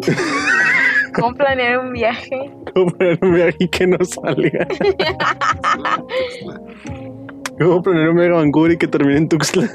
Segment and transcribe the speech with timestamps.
[1.14, 2.50] ¿Cómo planear un viaje?
[2.74, 4.66] ¿Cómo planear un viaje y que no salga?
[7.58, 9.68] ¿Cómo planear un viaje a Vancouver y que termine en Tuxtla?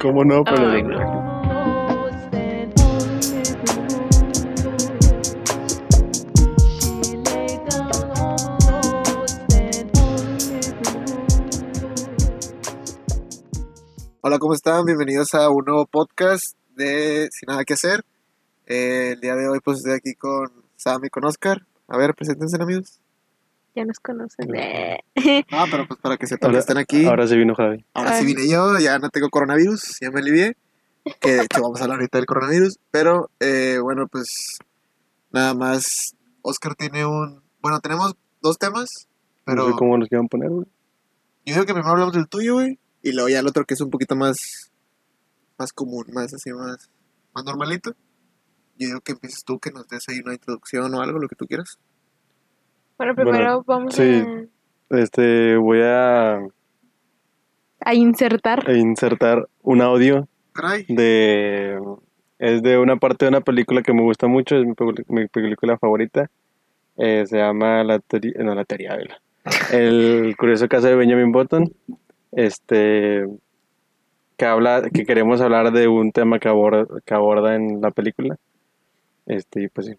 [0.00, 0.42] ¿Cómo no?
[0.44, 1.36] Pero Ay, no.
[14.22, 14.84] Hola, ¿cómo están?
[14.84, 18.02] Bienvenidos a un nuevo podcast de Sin Nada que Hacer.
[18.66, 21.64] Eh, el día de hoy pues estoy aquí con Sam y con Oscar.
[21.88, 23.00] A ver, preséntense amigos.
[23.74, 24.54] Ya nos conocen.
[24.54, 25.00] Eh.
[25.52, 26.98] Ah, pero pues para que sepan que Ahora- están aquí.
[27.04, 27.84] Ahora, Ahora sí vino Javi.
[28.18, 30.56] sí vine yo, ya no tengo coronavirus, ya me alivié.
[31.20, 32.78] Que de hecho vamos a hablar ahorita del coronavirus.
[32.90, 34.26] Pero eh, bueno, pues
[35.30, 36.14] nada más.
[36.42, 37.42] Oscar tiene un...
[37.60, 38.86] Bueno, tenemos dos temas.
[39.44, 40.66] Pero No sé cómo nos quieran poner, güey.
[41.44, 42.78] yo digo que primero hablamos del tuyo, güey.
[43.02, 44.36] Y luego ya el otro que es un poquito más...
[45.58, 46.88] Más común, más así, más...
[47.34, 47.94] Más normalito.
[48.78, 51.36] Yo digo que empieces tú, que nos des ahí una introducción o algo, lo que
[51.36, 51.78] tú quieras.
[52.98, 54.22] Bueno, primero vamos sí.
[54.90, 58.68] Este, voy a a, a insertar.
[58.68, 60.84] a insertar un audio Caray.
[60.88, 61.78] de...
[62.38, 64.66] Es de una parte de una película que me gusta mucho, es
[65.08, 66.30] mi, película favorita.
[66.96, 68.32] Eh, se llama La teoría...
[68.40, 69.20] No, La teoría, vela.
[69.72, 71.72] El curioso caso de Benjamin Button.
[72.32, 73.26] Este...
[74.36, 74.82] Que habla...
[74.92, 78.36] Que queremos hablar de un tema que aborda, que aborda en la película.
[79.26, 79.98] Este, pues sí.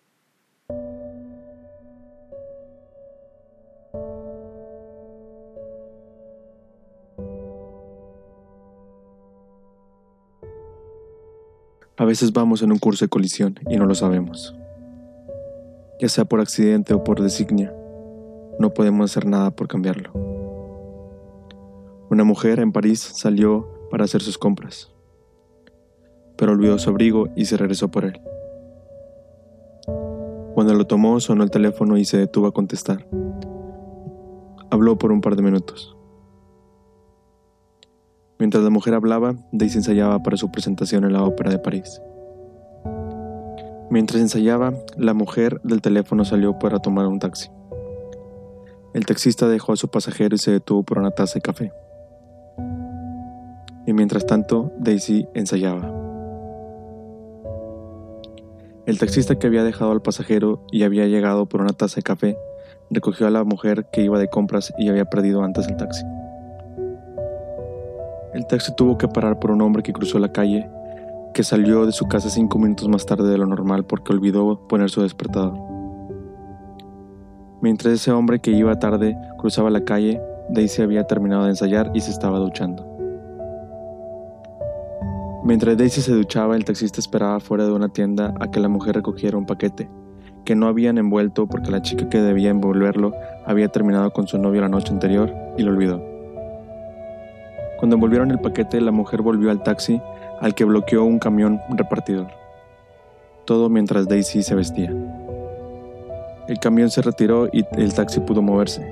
[11.99, 14.55] A veces vamos en un curso de colisión y no lo sabemos.
[15.99, 17.73] Ya sea por accidente o por designia,
[18.59, 20.11] no podemos hacer nada por cambiarlo.
[22.09, 24.91] Una mujer en París salió para hacer sus compras,
[26.37, 28.21] pero olvidó su abrigo y se regresó por él.
[30.57, 33.07] Cuando lo tomó sonó el teléfono y se detuvo a contestar.
[34.71, 35.95] Habló por un par de minutos.
[38.39, 42.01] Mientras la mujer hablaba, Daisy ensayaba para su presentación en la Ópera de París.
[43.91, 47.51] Mientras ensayaba, la mujer del teléfono salió para tomar un taxi.
[48.95, 51.71] El taxista dejó a su pasajero y se detuvo por una taza de café.
[53.85, 55.96] Y mientras tanto, Daisy ensayaba.
[58.87, 62.37] El taxista que había dejado al pasajero y había llegado por una taza de café
[62.89, 66.05] recogió a la mujer que iba de compras y había perdido antes el taxi.
[68.33, 70.69] El taxi tuvo que parar por un hombre que cruzó la calle,
[71.33, 74.89] que salió de su casa cinco minutos más tarde de lo normal porque olvidó poner
[74.89, 75.59] su despertador.
[77.61, 81.99] Mientras ese hombre que iba tarde cruzaba la calle, Daisy había terminado de ensayar y
[81.99, 82.96] se estaba duchando.
[85.47, 88.95] Mientras Daisy se duchaba, el taxista esperaba fuera de una tienda a que la mujer
[88.95, 89.89] recogiera un paquete,
[90.43, 93.13] que no habían envuelto porque la chica que debía envolverlo
[93.45, 96.03] había terminado con su novio la noche anterior y lo olvidó.
[97.79, 100.01] Cuando envolvieron el paquete, la mujer volvió al taxi
[100.41, 102.27] al que bloqueó un camión repartidor.
[103.45, 104.93] Todo mientras Daisy se vestía.
[106.49, 108.85] El camión se retiró y el taxi pudo moverse.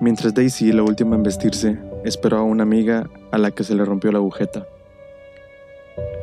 [0.00, 3.84] Mientras Daisy, la última en vestirse, esperó a una amiga a la que se le
[3.84, 4.66] rompió la agujeta.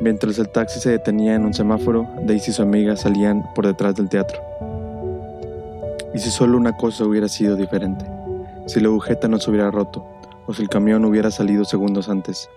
[0.01, 3.95] Mientras el taxi se detenía en un semáforo, Daisy y su amiga salían por detrás
[3.95, 4.41] del teatro.
[6.13, 8.05] Y si solo una cosa hubiera sido diferente,
[8.65, 10.05] si la agujeta no se hubiera roto,
[10.47, 12.49] o si el camión hubiera salido segundos antes,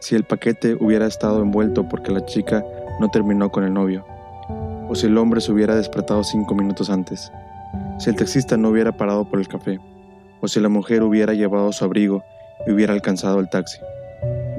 [0.00, 2.64] si el paquete hubiera estado envuelto porque la chica
[2.98, 4.04] no terminó con el novio,
[4.88, 7.30] o si el hombre se hubiera despertado cinco minutos antes,
[7.98, 9.78] si el taxista no hubiera parado por el café,
[10.40, 12.24] o si la mujer hubiera llevado su abrigo
[12.66, 13.78] y hubiera alcanzado el taxi.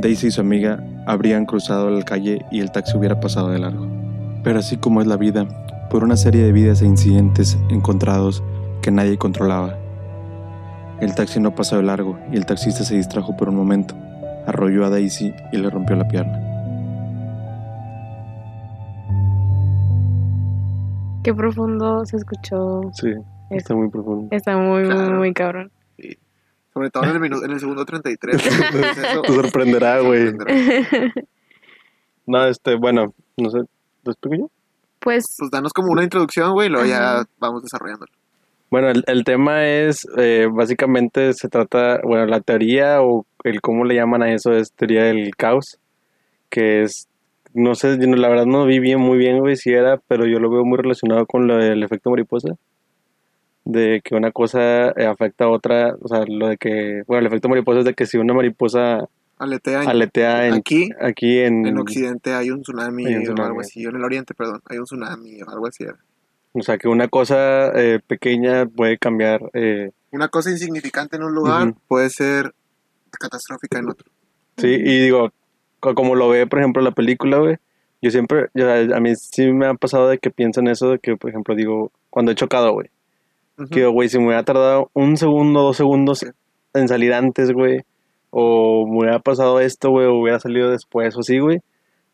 [0.02, 3.88] Daisy y su amiga habrían cruzado la calle y el taxi hubiera pasado de largo.
[4.44, 5.48] Pero así como es la vida,
[5.92, 8.44] por una serie de vidas e incidentes encontrados
[8.82, 9.78] que nadie controlaba,
[11.00, 13.96] el taxi no pasó de largo y el taxista se distrajo por un momento,
[14.48, 16.40] arrolló a Daisy y le rompió la pierna.
[21.24, 22.90] Qué profundo se escuchó.
[22.94, 23.14] Sí,
[23.52, 24.28] está muy profundo.
[24.32, 25.72] Está muy, muy, muy cabrón.
[26.74, 28.36] Sobre todo en el, minuto, en el segundo 33.
[28.46, 30.32] Eso- Te sorprenderá, güey.
[32.26, 33.60] No, este, bueno, no sé.
[34.04, 34.50] ¿Lo explico yo?
[35.00, 38.12] Pues, Pues danos como una introducción, güey, y luego ya vamos desarrollándolo.
[38.70, 43.84] Bueno, el, el tema es, eh, básicamente se trata, bueno, la teoría o el cómo
[43.84, 45.78] le llaman a eso es teoría del caos,
[46.50, 47.10] que es,
[47.54, 50.50] no sé, la verdad no vi bien, muy bien, güey, si era, pero yo lo
[50.50, 52.56] veo muy relacionado con lo del efecto mariposa,
[53.72, 57.28] de que una cosa eh, afecta a otra, o sea, lo de que, bueno, el
[57.28, 59.08] efecto mariposa es de que si una mariposa
[59.38, 63.48] aletea aletea en, aquí, aquí en, en Occidente hay un tsunami, Hay un o tsunami.
[63.48, 65.86] algo así, o en el Oriente, perdón, hay un tsunami o algo así.
[66.54, 69.42] O sea, que una cosa eh, pequeña puede cambiar.
[69.54, 71.78] eh, Una cosa insignificante en un lugar Ujú.
[71.88, 72.54] puede ser
[73.12, 74.12] catastrófica en otro.
[74.58, 75.32] sí, y digo,
[75.80, 77.58] co- como lo ve, por ejemplo, la película, güey.
[78.02, 81.00] Yo siempre, yo- a mí sí me ha pasado de que pienso en eso, de
[81.00, 82.90] que, por ejemplo, digo, cuando he chocado, güey.
[83.58, 83.70] Ujú.
[83.70, 86.28] Que, güey, si me hubiera tardado un segundo, dos segundos Sí.
[86.74, 87.82] en salir antes, güey,
[88.30, 91.60] o me hubiera pasado esto, güey, o hubiera salido después, o así, güey,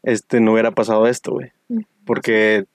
[0.04, 1.52] este, no hubiera pasado esto, güey.
[1.70, 1.82] Ujú.
[2.06, 2.66] Porque,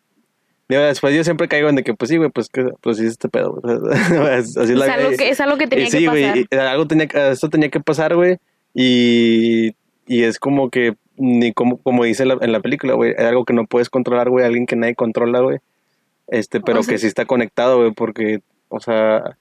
[0.68, 3.04] digo, después yo siempre caigo en de que, pues sí, güey, pues, que, pues sí,
[3.04, 3.76] es este pedo, güey.
[4.38, 6.38] así es Es la algo que, es algo que tenía y sí, que güey, pasar.
[6.50, 8.36] y algo tenía esto tenía que pasar, güey,
[8.74, 9.74] y,
[10.06, 13.44] y es como que, ni como, como dice la- en la película, güey, es algo
[13.44, 15.58] que no puedes controlar, güey, alguien que nadie controla, güey,
[16.28, 18.40] este, pero O sea- que sí está conectado, güey, porque,
[18.72, 19.36] o sea,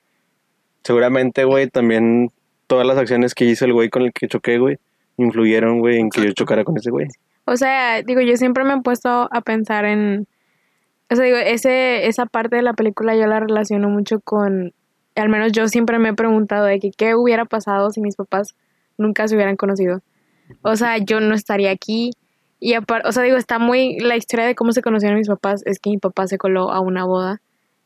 [0.84, 2.32] seguramente, güey, también
[2.68, 4.78] todas las acciones que hizo el güey con el que choqué, güey,
[5.18, 7.08] influyeron, güey, en que yo chocara con ese güey.
[7.46, 10.28] O sea, digo, yo siempre me he puesto a pensar en...
[11.10, 14.74] O sea, digo, ese, esa parte de la película yo la relaciono mucho con...
[15.16, 18.56] Al menos yo siempre me he preguntado de que qué hubiera pasado si mis papás
[18.98, 20.02] nunca se hubieran conocido.
[20.62, 22.12] O sea, yo no estaría aquí.
[22.60, 24.00] Y aparte, o sea, digo, está muy...
[24.00, 26.80] La historia de cómo se conocieron mis papás es que mi papá se coló a
[26.80, 27.42] una boda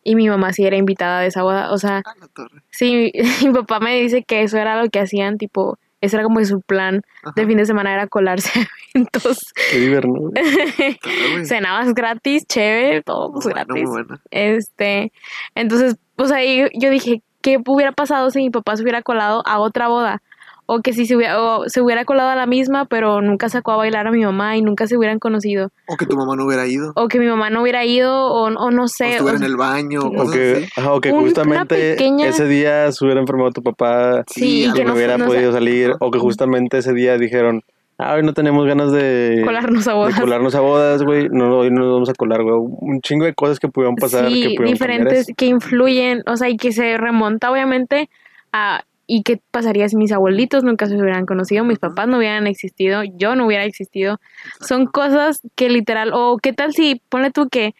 [0.05, 1.73] y mi mamá sí era invitada de esa boda.
[1.73, 2.61] O sea, A la torre.
[2.69, 3.11] sí,
[3.45, 5.77] mi papá me dice que eso era lo que hacían, tipo...
[6.01, 7.33] Ese era como su plan Ajá.
[7.35, 9.39] de fin de semana, era colarse a eventos
[9.71, 10.29] Qué divertido,
[11.45, 13.83] cenabas gratis, chévere, todo pues, Muy buena, gratis.
[13.89, 14.21] muy buena.
[14.29, 15.11] Este,
[15.55, 19.57] entonces, pues ahí yo dije, ¿qué hubiera pasado si mi papá se hubiera colado a
[19.59, 20.21] otra boda?
[20.67, 23.71] O que si se hubiera, o se hubiera colado a la misma, pero nunca sacó
[23.73, 25.69] a bailar a mi mamá y nunca se hubieran conocido.
[25.87, 26.91] O que tu mamá no hubiera ido.
[26.95, 29.11] O que mi mamá no hubiera ido, o, o no o sé.
[29.11, 29.99] estuviera o en el baño.
[30.01, 33.51] O O cosas que, ajá, o que Un- justamente pequeña- ese día se hubiera enfermado
[33.51, 36.79] tu papá Sí, y que no no, hubiera no podido sé, salir, o que justamente
[36.79, 37.61] ese día dijeron,
[37.99, 40.19] ah, hoy no tenemos ganas de colarnos a de bodas.
[40.19, 43.35] colarnos a bodas, güey, no, hoy no nos vamos a colar, güey, un chingo de
[43.35, 45.33] cosas que pudieron pasar, sí, que pudieron cambiar diferentes eso.
[45.37, 48.09] que influyen, o sea, y que se remonta obviamente
[48.51, 52.47] a ¿y qué pasaría si mis abuelitos nunca se hubieran conocido, mis papás no hubieran
[52.47, 54.19] existido, yo no hubiera existido?
[54.61, 57.75] Son cosas que literal, o qué tal si, ponle tú que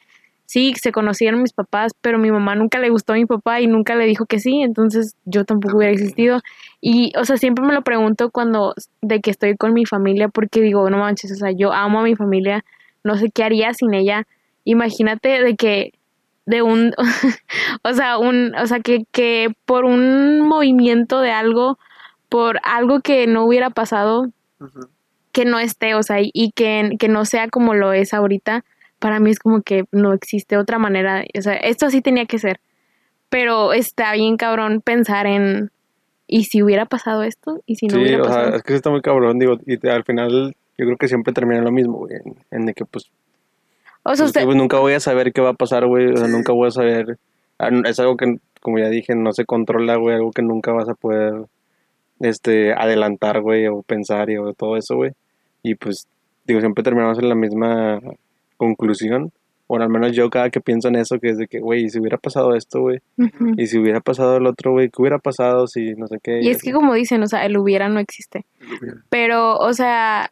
[0.45, 3.67] sí, se conocieron mis papás, pero mi mamá nunca le gustó a mi papá y
[3.67, 6.41] nunca le dijo que sí, entonces yo tampoco hubiera existido.
[6.81, 10.61] Y, o sea, siempre me lo pregunto cuando, de que estoy con mi familia, porque
[10.61, 12.63] digo, no manches, o sea, yo amo a mi familia,
[13.03, 14.27] no sé qué haría sin ella.
[14.63, 15.93] Imagínate de que,
[16.45, 16.93] de un,
[17.83, 21.77] o sea, un, o sea, que, que por un movimiento de algo,
[22.29, 24.29] por algo que no hubiera pasado,
[25.31, 28.63] que no esté, o sea, y, que, que no sea como lo es ahorita,
[28.99, 32.39] para mí es como que no existe otra manera, o sea, esto así tenía que
[32.39, 32.59] ser.
[33.29, 35.71] Pero está bien cabrón pensar en,
[36.27, 37.61] ¿y si hubiera pasado esto?
[37.65, 38.55] ¿Y si no Sí, hubiera o sea, pasado?
[38.55, 41.33] es que sí está muy cabrón, digo, y te- al final yo creo que siempre
[41.33, 43.09] termina lo mismo, güey, en, en de que pues,
[44.07, 46.11] O sea, pues, usted, que, pues, nunca voy a saber qué va a pasar, güey,
[46.11, 47.17] o sea, nunca voy a saber,
[47.57, 50.87] ah, es algo que, como ya dije, no se controla, güey, algo que nunca vas
[50.87, 51.33] a poder,
[52.19, 55.11] este, adelantar, güey, o pensar y o todo eso, güey,
[55.63, 56.07] y pues,
[56.45, 57.99] digo, siempre terminamos en la misma
[58.57, 59.31] conclusión,
[59.67, 61.89] o al menos yo cada que pienso en eso, que es de que, güey, ¿y
[61.89, 63.53] si hubiera pasado esto, güey, Ujú.
[63.57, 66.41] y si hubiera pasado el otro, güey, ¿qué hubiera pasado si no sé qué?
[66.43, 66.73] Y es que así?
[66.73, 68.45] como dicen, o sea, el hubiera no existe.
[69.09, 70.29] Pero, o sea,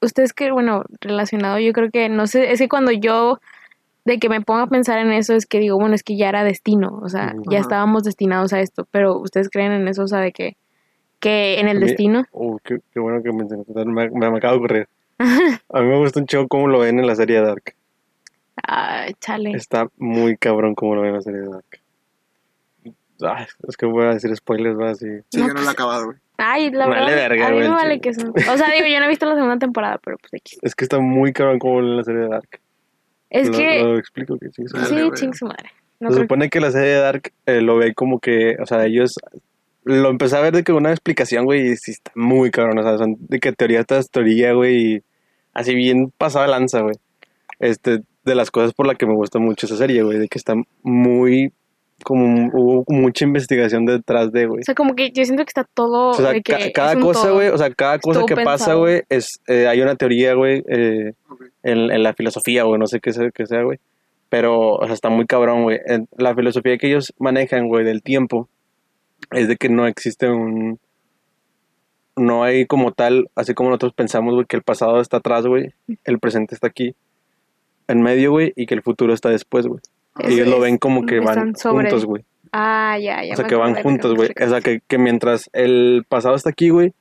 [0.00, 3.40] ustedes que, bueno, relacionado, yo creo que, no sé, es que cuando yo,
[4.04, 6.28] de que me pongo a pensar en eso, es que digo, bueno, es que ya
[6.28, 10.08] era destino, o sea, ya estábamos destinados a esto, pero ustedes creen en eso, o
[10.08, 10.56] sea, de que,
[11.20, 13.32] que en el A mí- destino, Uh, qué, qué bueno que.
[13.32, 13.44] Me,
[13.84, 14.88] me, me acaba de ocurrir.
[15.18, 17.74] A mí me gusta un chingo cómo lo ven en la serie Dark.
[18.62, 19.50] ay, chale.
[19.50, 21.80] Está muy cabrón cómo lo ven en la serie Dark.
[23.20, 25.06] Ay, es que voy a decir spoilers, va así.
[25.30, 26.18] Sí, yo no lo he acabado, güey.
[26.38, 28.30] Ay, la Vale verdad, verga, a mí me vale que eso.
[28.30, 30.58] O sea, digo, yo no he visto la segunda temporada, pero pues X.
[30.62, 32.60] Es que está muy cabrón en la serie de Dark.
[33.28, 34.62] Es lo, que, lo explico que sí.
[34.66, 35.10] sí.
[35.14, 35.70] Ching su madre.
[36.00, 38.86] No Se supone que la serie de Dark eh, lo ve como que, o sea,
[38.86, 39.14] ellos
[39.82, 42.82] lo empecé a ver de que una explicación, güey, y sí está muy cabrón, o
[42.82, 45.02] sea, son de que teoría tras teoría, güey, y
[45.54, 46.94] así bien pasada lanza, güey.
[47.58, 50.38] Este, de las cosas por las que me gusta mucho esa serie, güey, de que
[50.38, 51.52] está muy,
[52.04, 54.60] como, hubo mucha investigación detrás de, güey.
[54.60, 56.10] O sea, como que yo siento que está todo.
[56.10, 58.44] O sea, de que ca- es cada cosa, güey, o sea, cada cosa Estuvo que
[58.44, 61.12] pasa, güey, es, eh, hay una teoría, güey, eh,
[61.62, 63.78] en, en la filosofía, güey, no sé qué sea, qué sea, güey.
[64.28, 65.80] Pero, o sea, está muy cabrón, güey.
[65.86, 68.48] En La filosofía que ellos manejan, güey, del tiempo,
[69.32, 70.78] es de que no existe un...
[72.16, 75.72] No hay como tal, así como nosotros pensamos, güey, que el pasado está atrás, güey,
[76.04, 76.94] el presente está aquí,
[77.86, 79.80] en medio, güey, y que el futuro está después, güey.
[80.18, 82.24] Es- Ellos lo es- ven como que van sobre- juntos, güey.
[82.52, 83.34] Ah, ya, ya.
[83.34, 84.30] O sea, que van juntos, güey.
[84.42, 86.92] O sea, que, que mientras el pasado está aquí, güey,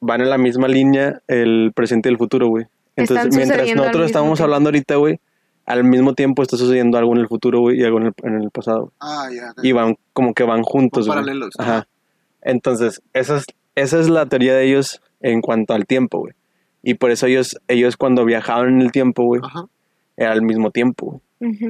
[0.00, 2.66] van en la misma línea el presente y el futuro, güey.
[2.96, 4.44] Entonces, Están mientras nosotros estamos tiempo.
[4.44, 5.20] hablando ahorita, güey,
[5.64, 8.42] al mismo tiempo está sucediendo algo en el futuro, güey, y algo en el, en
[8.42, 8.92] el pasado.
[9.00, 9.52] Ah, ya.
[9.62, 11.18] Y van como que van juntos, güey.
[11.20, 11.50] paralelos.
[11.58, 11.86] Ajá.
[12.42, 16.32] Entonces, esa es, esa es la teoría de ellos en cuanto al tiempo, güey.
[16.82, 19.66] Y por eso ellos, ellos cuando viajaban en el tiempo, güey, Ajá.
[20.16, 21.20] era al mismo tiempo, güey.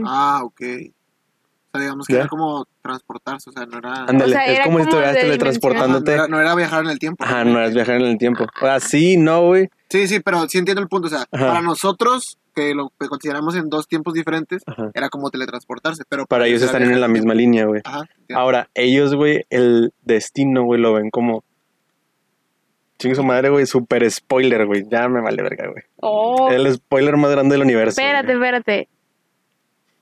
[0.06, 0.60] Ah, ok.
[0.60, 2.20] O sea, digamos que Ya.
[2.20, 4.04] era como transportarse, o sea, no era...
[4.06, 6.10] Ándale, sea, es era como si estuvieras Ajá, teletransportándote.
[6.10, 7.22] no, era, no era viajar en el tiempo.
[7.24, 8.44] Ajá, no es viajar en el tiempo.
[8.44, 9.68] O sea, sí, no, güey.
[9.90, 11.08] Sí, sí, pero sí entiendo el punto.
[11.08, 11.46] O sea, Ajá.
[11.46, 14.62] para nosotros, que lo que consideramos en dos tiempos diferentes,
[14.94, 16.04] era como teletransportarse.
[16.08, 17.82] Pero Para ellos era están en la misma línea, güey.
[17.84, 18.00] Ajá.
[18.18, 18.40] entiendo.
[18.42, 21.44] Ahora, ellos, güey, el destino, güey, lo ven como.
[22.98, 24.84] Chingue su madre, güey, super spoiler, güey.
[24.90, 25.84] Ya me vale verga, güey.
[26.00, 28.00] Oh, El spoiler más grande del universo.
[28.00, 28.48] espérate, güey.
[28.48, 28.88] espérate.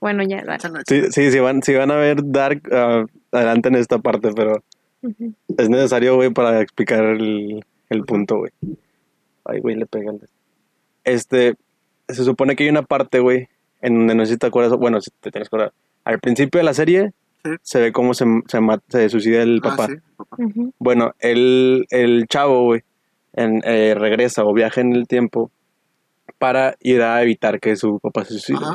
[0.00, 0.60] Bueno, ya, dale.
[0.86, 4.62] Sí, sí, sí, van, sí van a ver Dark ah, adelante en esta parte, pero
[5.02, 5.32] Ujú.
[5.56, 8.52] es necesario, güey, para explicar el, el punto, güey.
[9.44, 10.18] Ay, güey, le pegan.
[11.04, 11.54] Este,
[12.08, 13.48] se supone que hay una parte, güey,
[13.80, 15.72] en donde no sé si te acuerdas, bueno, si te tienes que acordar.
[16.04, 17.12] Al principio de la serie,
[17.44, 17.50] Sí.
[17.62, 19.86] se ve cómo se, se, mata- se suicida el Ah, papá.
[19.86, 20.36] sí, papá.
[20.42, 20.72] Ujú.
[20.80, 22.82] Bueno, el, el chavo, güey,
[23.34, 25.50] eh, regresa o viaja en el tiempo
[26.38, 28.66] para ir a evitar que su papá se suicide.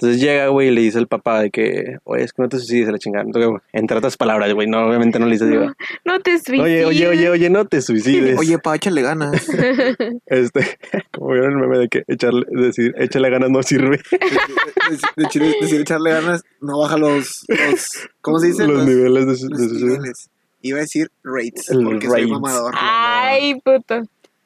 [0.00, 2.58] Entonces llega, güey, y le dice al papá de que, oye, es que no te
[2.58, 3.24] suicides, la chingada.
[3.72, 5.74] Entre otras palabras, güey, no, obviamente no le dice, digo, No,
[6.04, 6.60] no te suicides.
[6.60, 8.38] oye, oye, oye, oye, no te suicides.
[8.38, 9.44] Oye, pa, échale ganas.
[10.26, 10.78] Este,
[11.12, 14.00] como vieron el meme de que echarle, decir, échale ganas no sirve.
[14.10, 18.66] De, de- de- decir echarle ganas, no baja los, los ¿cómo se dice?
[18.68, 19.94] Los niveles de, su- los de suicidio.
[19.96, 20.30] niveles.
[20.60, 22.72] Iba a decir rates, El porque soy mamador.
[22.78, 24.02] Ay, puto.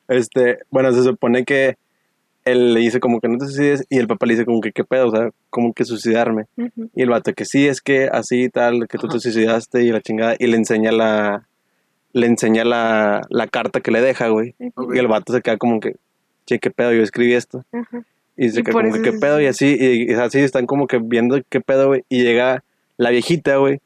[0.08, 1.76] Este, bueno, se supone que
[2.44, 4.72] él le dice como que no te suicides y el papá le dice como que
[4.72, 6.46] qué pedo, o sea, como que suicidarme.
[6.94, 10.00] Y el vato que sí, es que así tal, que tú te suicidaste y la
[10.00, 11.46] chingada, y le enseña la,
[12.12, 14.54] le enseña la, la carta que le deja, güey.
[14.58, 15.96] Y el vato se queda como que,
[16.46, 17.64] che, qué pedo, yo escribí esto.
[18.36, 20.86] Y se queda como que, qué se pedo, y así, y, y así están como
[20.86, 22.04] que viendo qué pedo, güey.
[22.08, 22.64] Y llega
[22.96, 23.80] la viejita, güey.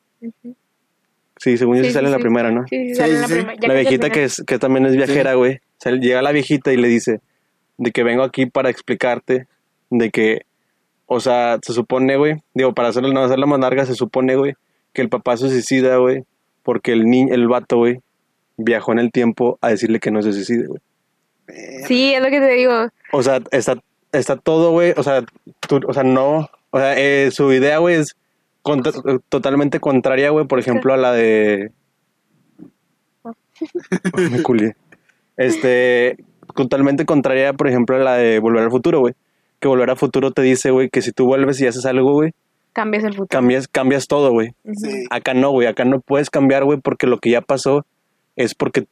[1.39, 2.23] Sí, según yo Sí, sí sale sí, en la sí.
[2.23, 2.65] primera, ¿no?
[2.69, 5.57] Sí, sí, Sí, sale en la viejita que, es, que también es viajera, güey.
[5.57, 7.21] O sea, llega la viejita y le dice
[7.79, 9.47] de que vengo aquí para explicarte
[9.91, 10.43] de que,
[11.07, 14.55] o sea, se supone, güey, digo, para hacerlo, no hacerla más larga, se supone, güey,
[14.93, 16.25] que el papá se suicida, güey,
[16.63, 18.01] porque el niño, el vato, güey,
[18.57, 20.81] viajó en el tiempo a decirle que no se suicide, güey.
[21.87, 22.89] Sí, es lo que te digo.
[23.13, 23.77] O sea, está,
[24.13, 25.25] está todo, güey, o sea,
[25.61, 28.17] tú- o sea, no, o sea, eh, su idea, güey, es
[28.63, 28.93] contra-
[29.29, 31.71] totalmente contraria, güey, por ejemplo, a la de...
[34.31, 34.77] Me culié.
[35.37, 36.17] Este,
[36.55, 39.15] totalmente contraria, por ejemplo, a la de Volver al Futuro, güey.
[39.61, 42.33] Que Volver al Futuro te dice, güey, que si tú vuelves y haces algo, güey,
[42.73, 43.29] Cambias el futuro.
[43.29, 44.51] cambias, cambias todo, güey.
[44.75, 45.07] Sí.
[45.11, 47.87] Acá no, güey, acá no puedes cambiar, güey, porque lo que ya pasó
[48.37, 48.85] es porque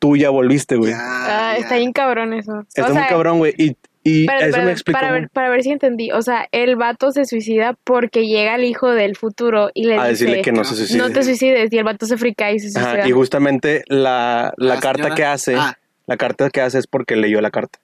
[0.00, 0.92] tú ya volviste, güey.
[0.96, 2.64] Ah, está bien cabrón eso.
[2.74, 3.54] Está o muy sea, cabrón, güey.
[3.56, 4.98] Y, y eso me explica.
[4.98, 6.10] para, ver, para ver si entendí.
[6.10, 10.08] O sea, el vato se suicida porque llega el hijo del futuro y le a
[10.08, 10.98] dice, decirle que no se suicide.
[10.98, 11.72] no te suicides.
[11.72, 12.92] Y el vato se frica y se suicida.
[12.94, 15.78] Ajá, y justamente la, la La carta señora- que hace, Ah,
[16.10, 17.78] la carta que hace es porque leyó la carta.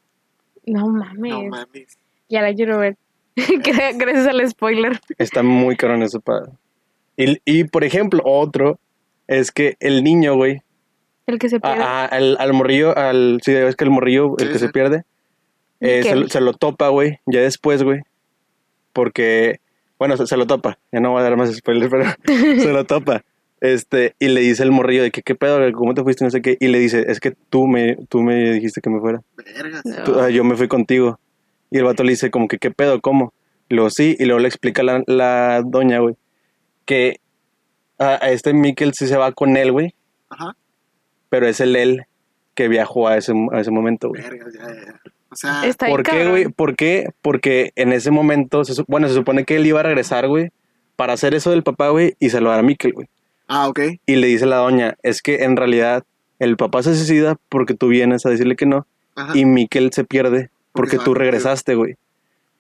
[0.67, 1.33] No mames.
[1.33, 1.97] no mames.
[2.29, 2.97] ya la quiero ver.
[3.37, 4.99] Gra- Gracias al spoiler.
[5.17, 6.47] Está muy cabrón eso para.
[7.17, 8.79] Y, y por ejemplo, otro
[9.29, 10.63] es que el niño, güey,
[11.27, 11.83] El que se pierde.
[11.83, 14.67] a- a- al, al morrillo, al, sí, es que el morrillo, el que sí.
[14.67, 15.05] se pierde,
[15.81, 16.21] eh, se, Miquel.
[16.21, 18.01] lo- se lo topa, güey, ya después, güey,
[18.93, 19.61] porque,
[19.99, 22.05] bueno, se, se lo topa, ya no voy a dar más spoilers, pero
[22.63, 23.23] se lo topa.
[23.61, 25.61] Este, y le dice el morrillo de que, ¿qué pedo?
[25.73, 26.25] ¿Cómo te fuiste?
[26.25, 26.57] No sé qué.
[26.61, 29.23] Y le dice, es que tú me, tú me dijiste que me fuera.
[29.37, 29.83] Vergas.
[29.85, 30.05] No.
[30.05, 31.19] Tú- ah, yo me fui contigo.
[31.71, 33.01] Y el vato le dice como que, ¿qué pedo?
[33.01, 33.33] ¿Cómo?
[33.69, 36.15] Y luego sí, y luego le explica la, la doña, güey,
[36.85, 37.19] que
[37.99, 39.95] a, a este Mikkel sí se va con él, güey,
[40.29, 40.55] Ajá.
[41.31, 42.03] pero es el él
[42.55, 44.23] que viajó a ese, a ese momento, güey.
[44.23, 45.01] Vergas, ya, ya.
[45.31, 46.49] O sea, Está ¿Por qué, güey?
[46.49, 47.09] ¿Por qué?
[47.21, 50.51] Porque en ese momento, se bueno, se supone que él iba a regresar, güey,
[50.95, 53.09] para hacer eso del papá, güey, y salvar a Mikkel, güey.
[53.49, 53.81] Ah, ok.
[54.07, 56.05] Y le dice la doña, es que en realidad
[56.39, 59.37] el papá se suicida porque tú vienes a decirle que no, Ajá.
[59.37, 61.97] y Mikkel se pierde Porque tú regresaste, güey.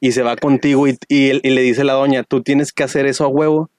[0.01, 3.25] Y se va contigo y, y, le dice la doña, tú tienes que hacer eso
[3.25, 3.71] a huevo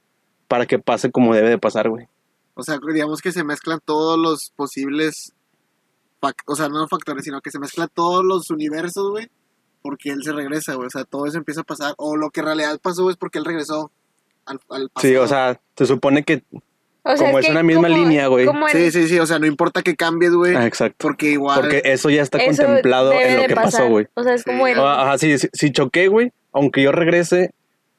[0.48, 2.08] para que pase como debe de pasar, güey.
[2.56, 5.34] O sea, digamos que se mezclan todos los posibles.
[6.48, 9.28] O sea, no factores, sino que se mezclan todos los universos, güey.
[9.84, 10.88] Porque él se regresa, güey.
[10.88, 11.94] O sea, todo eso empieza a pasar.
[11.98, 13.92] O lo que en realidad pasó es porque él regresó
[14.46, 15.12] al, al pasado.
[15.12, 16.44] Sí, o sea, se supone que...
[17.08, 18.48] O sea, como es que una misma línea, güey.
[18.72, 19.20] Sí, sí, sí.
[19.20, 20.56] O sea, no importa que cambies, güey.
[20.56, 20.96] Ah, exacto.
[21.00, 21.60] Porque igual.
[21.62, 23.72] Porque eso ya está eso contemplado en lo que pasar.
[23.82, 24.08] pasó, güey.
[24.14, 24.50] O sea, es Sí.
[24.50, 24.80] como el...
[24.80, 27.52] Ah, Ajá, sí, sí, si choqué, güey, aunque yo regrese,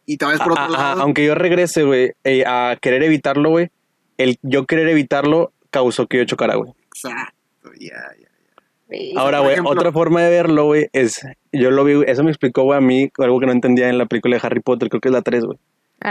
[0.07, 1.03] Y te vas por otro ajá, lado.
[1.03, 3.69] aunque yo regrese, güey, eh, a querer evitarlo, güey,
[4.17, 6.73] el yo querer evitarlo causó que yo chocara, güey.
[6.87, 8.29] Exacto, ya, ya.
[9.21, 11.21] Ahora, güey, otra forma de verlo, güey, es.
[11.53, 14.07] Yo lo vi, eso me explicó, güey, a mí algo que no entendía en la
[14.07, 15.59] película de Harry Potter, creo que es la 3, güey.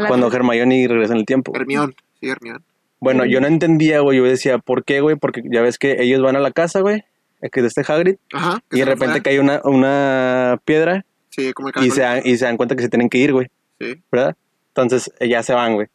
[0.08, 0.32] Cuando.
[0.32, 1.52] Hermione regresa en el tiempo.
[1.56, 2.64] Hermión, sí, Hermión.
[3.00, 4.18] Bueno, yo no entendía, güey.
[4.18, 5.16] Yo decía, ¿por qué, güey?
[5.16, 7.04] Porque ya ves que ellos van a la casa, güey,
[7.52, 8.60] que de este Hagrid, Ajá.
[8.72, 12.46] y de repente cae una, una piedra Sí, como el y se, dan, y se
[12.46, 13.48] dan cuenta que se tienen que ir, güey,
[13.80, 14.02] Sí.
[14.12, 14.36] ¿verdad?
[14.70, 15.88] Entonces eh, ya se van, güey.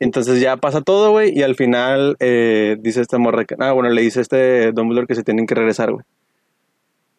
[0.00, 3.90] Entonces ya pasa todo, güey, y al final eh, dice esta morra que, ah, bueno,
[3.90, 6.04] le dice este Dumbledore que se tienen que regresar, güey.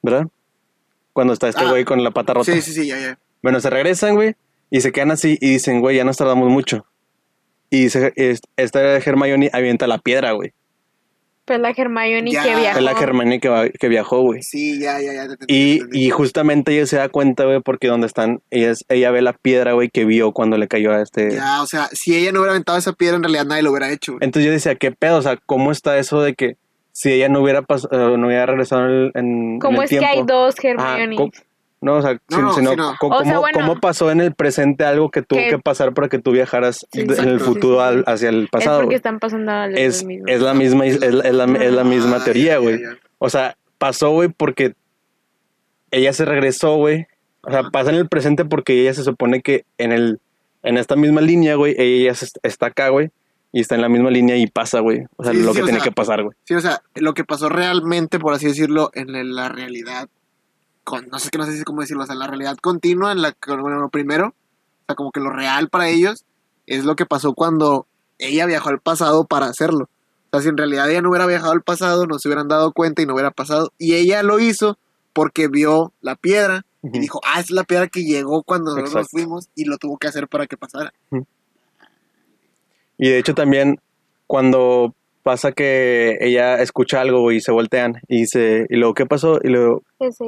[0.02, 0.28] ¿Verdad?
[1.14, 1.70] Cuando está este Ah.
[1.70, 2.52] güey con la pata rota.
[2.52, 3.18] Sí, sí, sí, ya, ya.
[3.42, 4.36] Bueno, se regresan, güey,
[4.70, 6.86] y se quedan así y dicen, güey, ya nos tardamos mucho.
[7.76, 8.14] Y se,
[8.56, 10.54] esta Hermione avienta la piedra, güey.
[11.46, 12.44] Pues la Hermione Ya.
[12.44, 12.78] que viajó.
[12.78, 14.44] Es la Hermione que, va- que viajó, güey.
[14.44, 15.26] Sí, ya, ya, ya.
[15.28, 18.86] te entendí, Y, y justamente ella se da cuenta, güey, porque donde están, ella, es-
[18.90, 21.32] ella ve la piedra, güey, que vio cuando le cayó a este...
[21.32, 23.92] Ya, o sea, si ella no hubiera aventado esa piedra, en realidad nadie lo hubiera
[23.92, 24.14] hecho.
[24.14, 24.24] güey.
[24.24, 25.18] Entonces yo decía, ¿qué pedo?
[25.18, 26.56] O sea, ¿cómo está eso de que
[26.94, 29.86] si ella no hubiera, pas- eh, no hubiera regresado en, el- en, en ¿Cómo el
[29.86, 30.08] es tiempo?
[30.08, 31.16] que hay dos Hermione?
[31.16, 31.32] ¿cómo-
[31.84, 33.60] no, o sea, No, no, sino, O sea, ¿cómo, bueno.
[33.60, 36.86] cómo pasó en el presente algo que tuvo Que- que pasar para que tú viajaras
[36.92, 37.82] Sí, de- en el sí, futuro sí.
[37.84, 38.78] al- hacia el es pasado?
[38.78, 38.96] porque güey?
[38.96, 42.58] están pasando Es, es la misma, es, la, es la- es la misma Ah, teoría,
[42.58, 42.80] güey.
[43.20, 44.74] O sea, pasó, güey, porque
[45.92, 47.06] ella se regresó, güey.
[47.42, 50.20] O sea, pasa en el presente porque ella se supone que en el
[50.66, 53.10] en esta misma línea, güey, ella se- está acá, güey,
[53.52, 55.04] y está en la misma línea y pasa, güey.
[55.18, 56.34] O sea, lo sí, que tiene sea, que pasar, güey.
[56.46, 60.08] Sí, o sea, lo que pasó realmente, por así decirlo, en la realidad,
[60.84, 63.22] con, no sé qué no sé si cómo decirlo, o sea, la realidad continua, en
[63.22, 66.26] la que, bueno, lo primero, o sea, como que lo real para ellos,
[66.68, 67.88] es lo que pasó cuando
[68.20, 69.90] ella viajó al pasado para hacerlo.
[70.32, 72.72] O sea, si en realidad ella no hubiera viajado al pasado, no se hubieran dado
[72.72, 73.72] cuenta y no hubiera pasado.
[73.78, 74.78] Y ella lo hizo
[75.14, 79.10] porque vio la piedra y dijo, ah, es la piedra que llegó cuando nosotros nos
[79.10, 80.94] fuimos y lo tuvo que hacer para que pasara.
[82.98, 83.80] Y de hecho también
[84.28, 89.06] cuando pasa que ella escucha algo, güey, y se voltean y dice, ¿y luego qué
[89.06, 89.40] pasó?
[89.44, 89.84] Y luego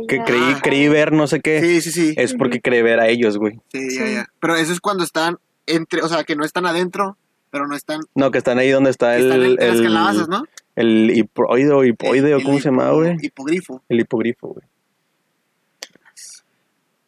[0.08, 0.24] que ya.
[0.24, 1.62] creí, creí ver no sé qué.
[1.62, 2.14] Sí, sí, sí.
[2.18, 3.60] Es porque cree ver a ellos, güey.
[3.72, 4.14] Sí, ya, Sí.
[4.16, 4.28] ya.
[4.40, 5.38] Pero eso es cuando están
[5.68, 7.18] entre, o sea, que no están adentro,
[7.52, 10.44] pero no están, No, que están ahí donde está el, entre las el, calabazas, ¿no?
[10.76, 13.16] el hipoide o hipoide o El cómo se llama, güey.
[13.22, 13.82] Hipogrifo.
[13.88, 14.66] El hipogrifo, güey.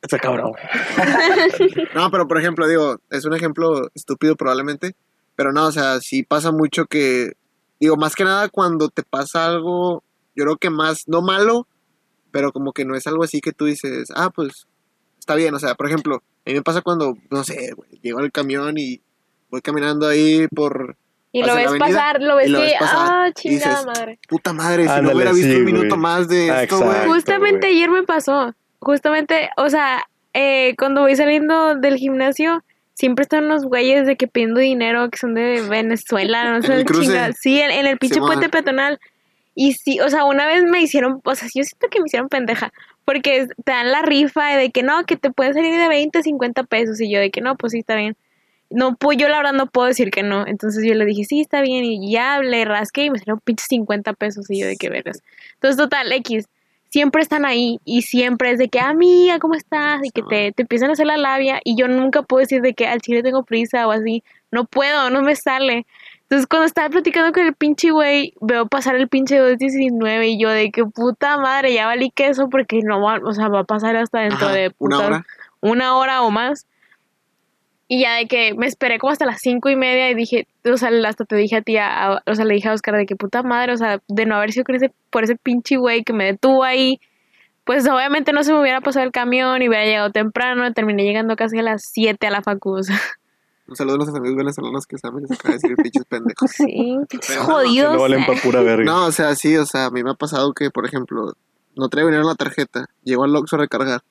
[0.02, 0.54] Está cabrón.
[1.96, 4.96] No, pero por ejemplo, digo, es un ejemplo estúpido probablemente,
[5.36, 7.34] pero no, o sea, sí pasa mucho que,
[7.80, 10.04] digo, más que nada cuando te pasa algo,
[10.36, 11.68] yo creo que más, no malo,
[12.32, 14.68] pero como que no es algo así que tú dices, ah, pues,
[15.20, 18.20] está bien, o sea, por ejemplo, a mí me pasa cuando, no sé, güey, llego
[18.20, 19.02] al camión y
[19.50, 20.96] voy caminando ahí por
[21.32, 23.86] Y lo ves avenida, pasar, lo ves y lo ves pasar, ah, y chingada dices,
[23.86, 24.20] madre.
[24.28, 27.08] puta madre, si no Ándale, hubiera visto sí, un minuto más de Ah, esto, güey.
[27.08, 27.76] Justamente güey.
[27.76, 28.54] ayer me pasó.
[28.80, 32.64] Justamente, o sea, eh, cuando voy saliendo del gimnasio,
[32.98, 37.34] siempre están unos güeyes de que pidiendo dinero que son de Venezuela, no sé, chinga-
[37.40, 39.00] Sí, en, en el pinche puente peatonal.
[39.54, 42.30] Y sí, o sea, una vez me hicieron, o sea, yo siento que me hicieron
[42.30, 42.72] pendeja,
[43.06, 46.64] porque te dan la rifa de que no, que te pueden salir de 20, 50
[46.64, 48.16] pesos, y yo de que no, pues sí, está bien.
[48.70, 51.40] No, pues yo la verdad no puedo decir que no, entonces yo le dije, sí,
[51.42, 54.76] está bien, y ya le rasqué y me salieron pinches 50 pesos, y yo de
[54.76, 55.22] que vergas.
[55.54, 56.46] Entonces, total, X,
[56.98, 60.02] siempre están ahí, y siempre es de que, amiga, ¿cómo estás?
[60.04, 62.74] Y que te, te empiezan a hacer la labia, y yo nunca puedo decir de
[62.74, 65.86] que al chile tengo prisa o así, no puedo, no me sale.
[66.24, 70.50] Entonces, cuando estaba platicando con el pinche güey, veo pasar el pinche 219 y yo
[70.50, 73.96] de que puta madre, ya valí queso porque no va, o sea, va a pasar
[73.96, 75.26] hasta dentro Ajá, de una puta- hora.
[75.62, 76.66] una hora o más.
[77.90, 80.76] Y ya de que me esperé como hasta las cinco y media y dije, o
[80.78, 83.16] sea, hasta te dije a ti, a- o sea, le dije a Oscar de que
[83.16, 86.12] puta madre, o sea, de no haber sido con ese, por ese pinche güey que
[86.14, 87.00] me detuvo ahí,
[87.64, 91.36] pues obviamente no se me hubiera pasado el camión y hubiera llegado temprano, terminé llegando
[91.38, 93.00] casi a las 7 a la facu, o sea,
[93.68, 96.52] Un saludo a nuestros amigos venezolanos que saben que se acaba de decir pinches pendejos.
[96.52, 97.94] sí, pinches jodidos.
[97.94, 98.84] no valen pa' pura verga.
[98.86, 101.34] No, o sea, sí, o sea, a mí me ha pasado que, por ejemplo,
[101.76, 104.02] no traigo dinero en la tarjeta, llego al Oxxo a recargar,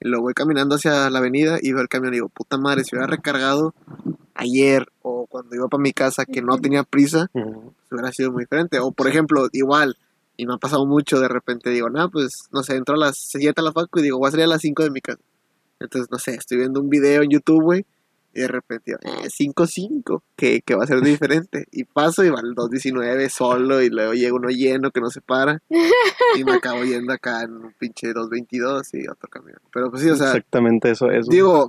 [0.00, 2.84] y luego voy caminando hacia la avenida y veo el camión y digo, puta madre,
[2.84, 3.74] si hubiera recargado
[4.34, 7.46] ayer o cuando iba para mi casa que no tenía prisa, pues
[7.90, 8.78] hubiera sido muy diferente.
[8.80, 9.96] O, por ejemplo, igual,
[10.36, 13.16] y me ha pasado mucho, de repente digo, no, pues, no sé, entro a las
[13.18, 15.20] 7 a la facu y digo, voy a salir a las 5 de mi casa.
[15.80, 17.86] Entonces, no sé, estoy viendo un video en YouTube, güey,
[18.34, 21.66] y de repente digo, eh, 5-5, que, que va a ser diferente.
[21.70, 25.20] Y paso y va el 2.19 solo y luego llega uno lleno que no se
[25.20, 25.62] para.
[26.36, 29.58] Y me acabo yendo acá en un pinche 2.22 y otro camión.
[29.72, 31.26] Pero pues sí, o sea, Exactamente eso es.
[31.28, 31.68] digo,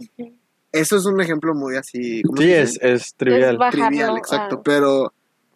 [0.71, 2.21] eso es un ejemplo muy así.
[2.23, 3.57] ¿cómo sí, es, es trivial.
[3.57, 4.61] bajarlo trivial, a- exacto.
[4.63, 5.13] Pero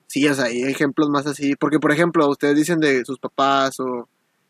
[0.07, 1.55] sí, o sea, hay ejemplos más así.
[1.55, 4.07] Porque, por ejemplo, ustedes dicen de sus papás o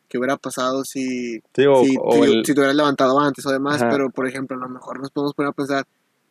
[0.08, 3.46] qué hubiera pasado si, Sí, o, si, o si- el- si te hubieras levantado antes
[3.46, 3.82] o demás.
[3.82, 3.90] Ajá.
[3.92, 5.86] Pero, por ejemplo, a lo mejor nos podemos poner a pensar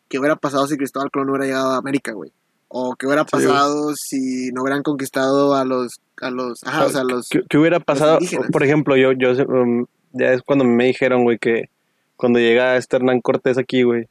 [0.09, 2.33] qué hubiera pasado si Cristóbal Colón no hubiera llegado a América, güey.
[2.69, 6.91] O qué hubiera Sí, pasado si no hubieran conquistado a los, a los, ajá, o
[6.91, 8.19] sea, los, ¿Qué, qué hubiera pasado?
[8.53, 11.71] Por ejemplo, yo, yo um, ya es cuando me dijeron, güey, que
[12.17, 14.09] cuando llega este Hernán Cortés aquí, güey,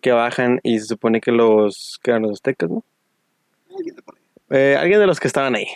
[0.00, 2.84] que bajan y se supone que los, que eran los aztecas, ¿no?
[4.50, 5.68] Eh, alguien de los que estaban ahí,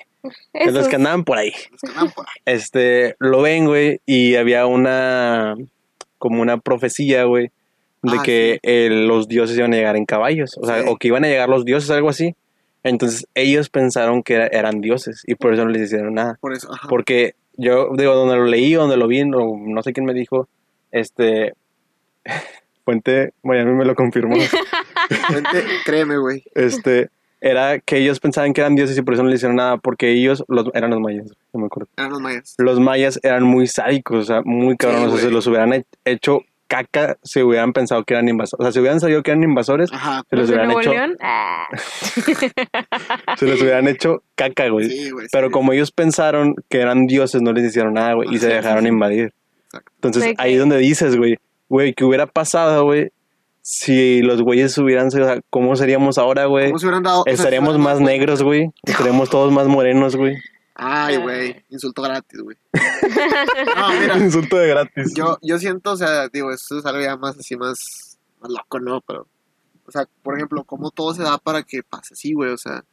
[0.52, 1.52] de los que andaban por ahí.
[1.70, 2.32] los que andaban por ahí.
[2.44, 5.54] Este, lo ven, güey, y había una,
[6.18, 7.52] como una profecía, güey,
[8.06, 10.88] de Ah, que eh, los dioses iban a llegar en caballos, o sea, Sí.
[10.88, 12.34] o que iban a llegar los dioses, algo así.
[12.82, 16.38] Entonces ellos pensaron que era- eran dioses y por eso no les hicieron nada.
[16.40, 16.86] Por eso, ajá.
[16.88, 20.48] Porque yo, digo, donde lo leí, donde lo vi, no, no sé quién me dijo,
[20.92, 21.54] este,
[22.84, 24.36] Fuente Miami me lo confirmó,
[25.10, 26.44] Gente, créeme, güey.
[26.54, 27.08] este,
[27.40, 30.10] era que ellos pensaban que eran dioses y por eso no les hicieron nada, porque
[30.12, 31.88] ellos los, eran los mayas, no me acuerdo.
[31.96, 32.54] Eran los mayas.
[32.58, 35.84] Los mayas eran muy sádicos, o sea, muy cabrones, o sea, se los hubieran he-
[36.04, 39.44] hecho caca si hubieran pensado que eran invasores, o sea, si hubieran sabido que eran
[39.44, 40.22] invasores, Ajá.
[40.28, 41.16] se los ¿Los de hubieran hecho?
[41.20, 41.66] Ah.
[43.36, 44.88] se los hubieran hecho caca, güey.
[44.90, 45.26] Sí, güey.
[45.30, 45.52] Pero sí.
[45.52, 48.88] como ellos pensaron que eran dioses, no les hicieron nada, güey, y se dejaron sí.
[48.88, 49.32] invadir.
[49.66, 49.92] Exacto.
[49.96, 51.36] Entonces, De ahí que- es donde dices, güey,
[51.68, 53.10] güey, ¿qué hubiera pasado, güey?
[53.62, 56.66] Si los güeyes hubieran sido, o sea, ¿cómo seríamos ahora, güey?
[56.66, 57.20] ¿Cómo se hubieran dado?
[57.22, 58.70] o sea, Estaríamos se más negros, güey.
[58.84, 60.36] Estaríamos todos más morenos, güey.
[60.78, 61.64] Ay, güey.
[61.70, 62.56] Insulto gratis, güey.
[63.76, 64.18] No, mira.
[64.18, 65.14] Insulto de gratis.
[65.14, 68.78] Yo, yo siento, o sea, digo, eso es algo ya más así, más, más loco,
[68.78, 69.00] ¿no?
[69.00, 69.26] Pero,
[69.86, 72.84] o sea, por ejemplo, cómo todo se da para que pase así, güey, o sea.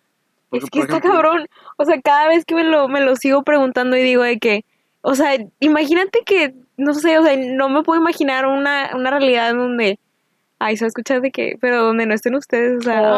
[0.49, 1.47] porque, Es que por está ejemplo, cabrón.
[1.77, 4.65] O sea, cada vez que me lo, me lo sigo preguntando y digo de que,
[5.01, 9.49] o sea, imagínate que, no sé, o sea, no me puedo imaginar una, una realidad
[9.49, 9.99] en donde,
[10.63, 13.17] ay, se va a escuchar de que, pero donde no estén ustedes, o sea.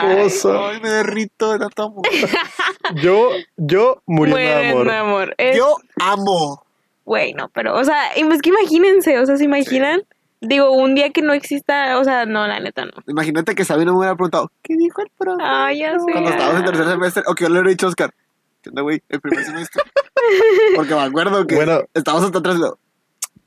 [0.00, 0.68] Ay, ay, cosa.
[0.70, 2.02] Ay, me derrito de tanto amor.
[3.02, 4.86] Yo, yo muriendo de amor.
[4.90, 5.34] de amor.
[5.36, 6.62] Es- Yo amo.
[7.04, 10.02] Güey, no, pero, o sea, es que imagínense, o sea, ¿se imaginan?
[10.40, 12.92] Digo, un día que no exista, o sea, no, la neta no.
[13.08, 15.42] Imagínate que Sabino me hubiera preguntado, ¿qué dijo el profe?
[15.44, 16.12] Ay, ya sé.
[16.12, 18.14] Cuando estábamos en tercer semestre, o que yo le hubiera dicho a Oscar,
[18.62, 19.02] ¿qué onda, güey?
[19.08, 19.82] El primer semestre.
[20.76, 21.80] Porque me acuerdo que Bueno.
[21.94, 22.87] estábamos hasta atrás y lo, ¿qué onda,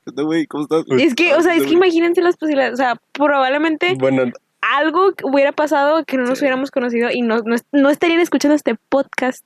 [0.05, 0.45] güey?
[0.47, 0.83] ¿Cómo estás?
[0.87, 4.23] Y es que, o sea, es que imagínense las posibilidades, o sea, probablemente Bueno,
[4.61, 6.43] algo hubiera pasado que no nos Sí.
[6.43, 9.43] hubiéramos conocido y no, no, no estarían escuchando este podcast.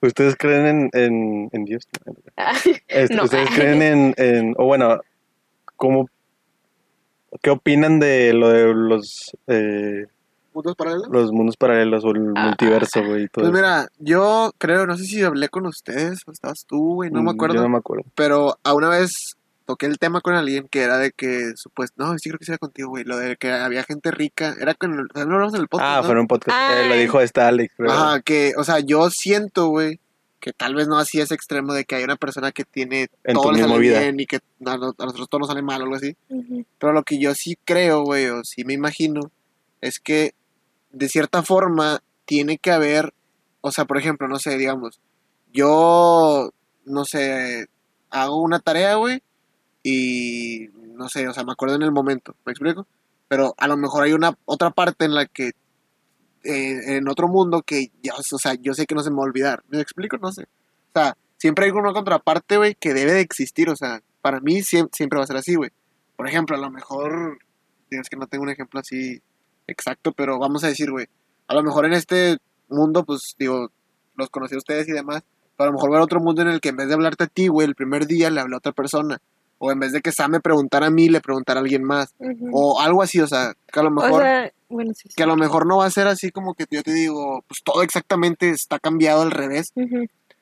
[0.00, 1.86] ¿ustedes creen en, en, en Dios?
[2.88, 3.24] Este, No.
[3.24, 5.00] ¿Ustedes creen en, en, o bueno,
[5.76, 6.08] cómo,
[7.40, 10.06] qué opinan de lo de los, eh,
[10.52, 11.08] ¿Puntos paralelos?
[11.08, 12.46] los mundos paralelos o el Ah.
[12.46, 13.24] multiverso, güey?
[13.24, 13.52] y todo Pues eso?
[13.54, 17.30] mira, yo creo, no sé si hablé con ustedes o estabas tú, güey, no me
[17.32, 17.54] Mm, acuerdo.
[17.54, 18.04] Yo no me acuerdo.
[18.16, 19.36] Pero a una vez
[19.72, 22.58] toqué el tema con alguien que era de que, supuesto, no, sí creo que era
[22.58, 25.60] contigo, güey, lo de que había gente rica, era con, el- también lo hablamos en
[25.62, 26.02] el podcast, Ah, ¿no?
[26.04, 26.56] fue en un podcast.
[26.78, 27.90] eh, lo dijo esta Alex, creo.
[27.90, 29.98] Ajá, que, o sea, yo siento, güey,
[30.40, 33.34] que tal vez no así es extremo de que hay una persona que tiene En
[33.34, 34.00] todo le sale vida.
[34.00, 34.40] bien y que a,
[34.76, 36.16] no- a nosotros todo nos sale mal o algo así.
[36.28, 36.64] Ujú.
[36.78, 39.30] Pero lo que yo sí creo, güey, o sí me imagino,
[39.80, 40.34] es que
[40.90, 43.14] de cierta forma tiene que haber,
[43.60, 45.00] o sea, por ejemplo, no sé, digamos,
[45.52, 46.50] yo,
[46.84, 47.66] no sé,
[48.10, 49.22] hago una tarea, güey,
[49.82, 52.86] y no sé, o sea, me acuerdo en el momento, ¿me explico?
[53.28, 55.52] Pero a lo mejor hay una otra parte en la que,
[56.44, 59.22] eh, en otro mundo que, ya, o sea, yo sé que no se me va
[59.22, 60.16] a olvidar, ¿me explico?
[60.18, 60.42] No sé.
[60.42, 64.60] O sea, siempre hay una contraparte, güey, que debe de existir, o sea, para mí
[64.60, 65.70] siem- siempre va a ser así, güey.
[66.16, 67.38] Por ejemplo, a lo mejor,
[67.90, 69.20] digo, es que no tengo un ejemplo así
[69.66, 71.06] exacto, pero vamos a decir, güey,
[71.48, 73.70] a lo mejor en este mundo, pues, digo,
[74.16, 75.22] los conocí a ustedes y demás,
[75.56, 77.24] pero a lo mejor va haber otro mundo en el que en vez de hablarte
[77.24, 79.20] a ti, güey, el primer día le hablé a otra persona.
[79.64, 82.14] O en vez de que Sam me preguntara a mí, le preguntara a alguien más.
[82.52, 85.08] O algo así, o sea, que a lo O mejor sea, bueno, sí.
[85.08, 85.14] sí.
[85.14, 87.60] que a lo mejor no va a ser así como que yo te digo, pues
[87.62, 89.72] todo exactamente está cambiado al revés,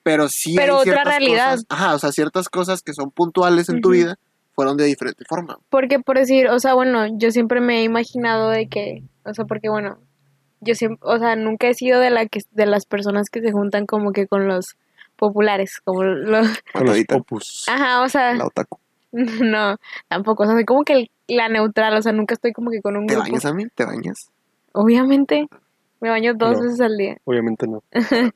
[0.03, 1.51] pero sí Pero hay otra ciertas realidad.
[1.51, 4.17] cosas- ajá, o sea, ciertas cosas que son puntuales en tu vida
[4.55, 5.59] fueron de diferente forma.
[5.69, 9.45] Porque por decir, o sea, bueno, yo siempre me he imaginado de que, o sea,
[9.45, 9.99] porque bueno,
[10.61, 13.53] yo siempre, o sea, nunca he sido de la que de las personas que se
[13.53, 14.77] juntan como que con los
[15.17, 17.17] populares, como los, Con los Matadita.
[17.17, 17.65] opus.
[17.69, 18.79] ajá, o sea, La otaku.
[19.43, 19.77] no,
[20.09, 22.81] tampoco, o sea, soy como que el- la neutral, o sea, nunca estoy como que
[22.81, 23.29] con un ¿Te grupo.
[23.29, 23.65] bañas a mí?
[23.75, 24.31] ¿Te bañas?
[24.73, 25.47] Obviamente,
[26.01, 26.63] me baño dos No.
[26.63, 27.17] veces al día.
[27.25, 27.83] Obviamente no.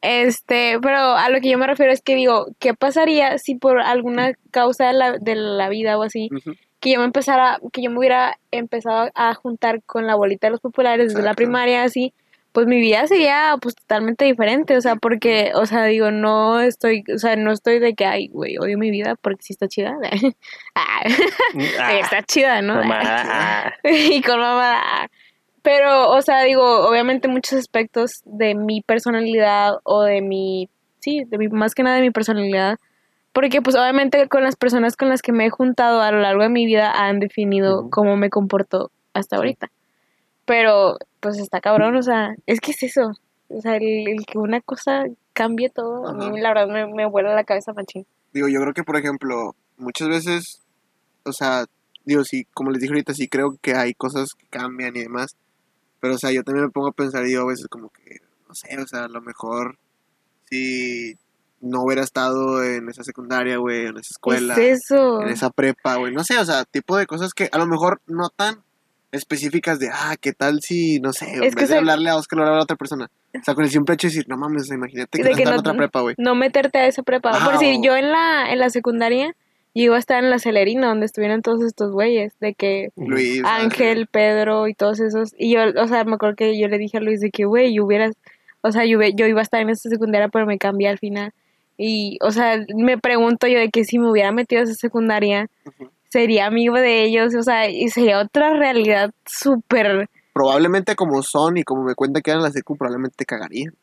[0.00, 3.80] Este, pero a lo que yo me refiero es que digo, ¿qué pasaría si por
[3.80, 6.28] alguna causa de la, de la vida o así,
[6.80, 10.52] que yo me empezara, que yo me hubiera empezado a juntar con la bolita de
[10.52, 12.12] los populares desde la primaria, así,
[12.52, 17.04] pues mi vida sería pues totalmente diferente, o sea, porque, o sea, digo, no estoy,
[17.14, 19.96] o sea, no estoy de que, ay, güey, odio mi vida porque sí está chida.
[20.74, 21.02] Ah,
[21.80, 22.74] Ah, está chida, ¿no?
[22.74, 23.88] mamada, ah.
[23.90, 24.80] y con mamá.
[24.82, 25.08] ah.
[25.62, 31.36] Pero, o sea, digo, obviamente muchos aspectos de mi personalidad o de mi, sí, de
[31.36, 32.78] mi, más que nada de mi personalidad,
[33.32, 36.42] porque pues obviamente con las personas con las que me he juntado a lo largo
[36.42, 39.70] de mi vida han definido cómo me comporto hasta ahorita.
[40.48, 43.12] Pero, pues está cabrón, o sea, es que es eso.
[43.48, 47.06] O sea, el, el que una cosa cambie todo, a mí la verdad me, me
[47.06, 48.06] vuela la cabeza machín.
[48.32, 50.62] Digo, yo creo que, por ejemplo, muchas veces,
[51.24, 51.66] o sea,
[52.04, 55.36] digo, sí, como les dije ahorita, sí creo que hay cosas que cambian y demás.
[56.00, 58.16] Pero, o sea, yo también me pongo a pensar y digo a veces como que,
[58.48, 59.78] no sé, o sea, a lo mejor
[60.48, 61.14] si
[61.60, 65.20] no hubiera estado en esa secundaria, güey, en esa escuela, Es eso.
[65.22, 68.00] en esa prepa, güey, no sé, o sea, tipo de cosas que a lo mejor
[68.06, 68.62] no tan
[69.12, 72.10] específicas de, ah, ¿qué tal si, no sé, en Es que vez de se- hablarle
[72.10, 73.10] a Oscar, hablar a otra persona?
[73.38, 75.42] O sea, con el simple hecho de decir, no mames, imagínate que De no que
[75.42, 76.14] está en no- otra prepa, güey.
[76.18, 77.32] No meterte a esa prepa.
[77.44, 79.34] Por si yo en la, en la secundaria,
[79.74, 84.06] iba a estar en la celerina, donde estuvieron todos estos güeyes, de que Luis, Ángel,
[84.08, 85.34] Pedro y todos esos.
[85.38, 87.72] Y yo, o sea, me acuerdo que yo le dije a Luis de que, güey,
[87.74, 88.14] yo hubieras,
[88.62, 91.32] o sea, yo, yo iba a estar en esa secundaria, pero me cambié al final.
[91.76, 95.48] Y, o sea, me pregunto yo de que si me hubiera metido a esa secundaria,
[95.64, 95.90] Ujú.
[96.08, 100.08] Sería amigo de ellos, o sea, y sería otra realidad súper...
[100.32, 103.74] probablemente como son y como me cuenta que eran las secu, probablemente te cagarían.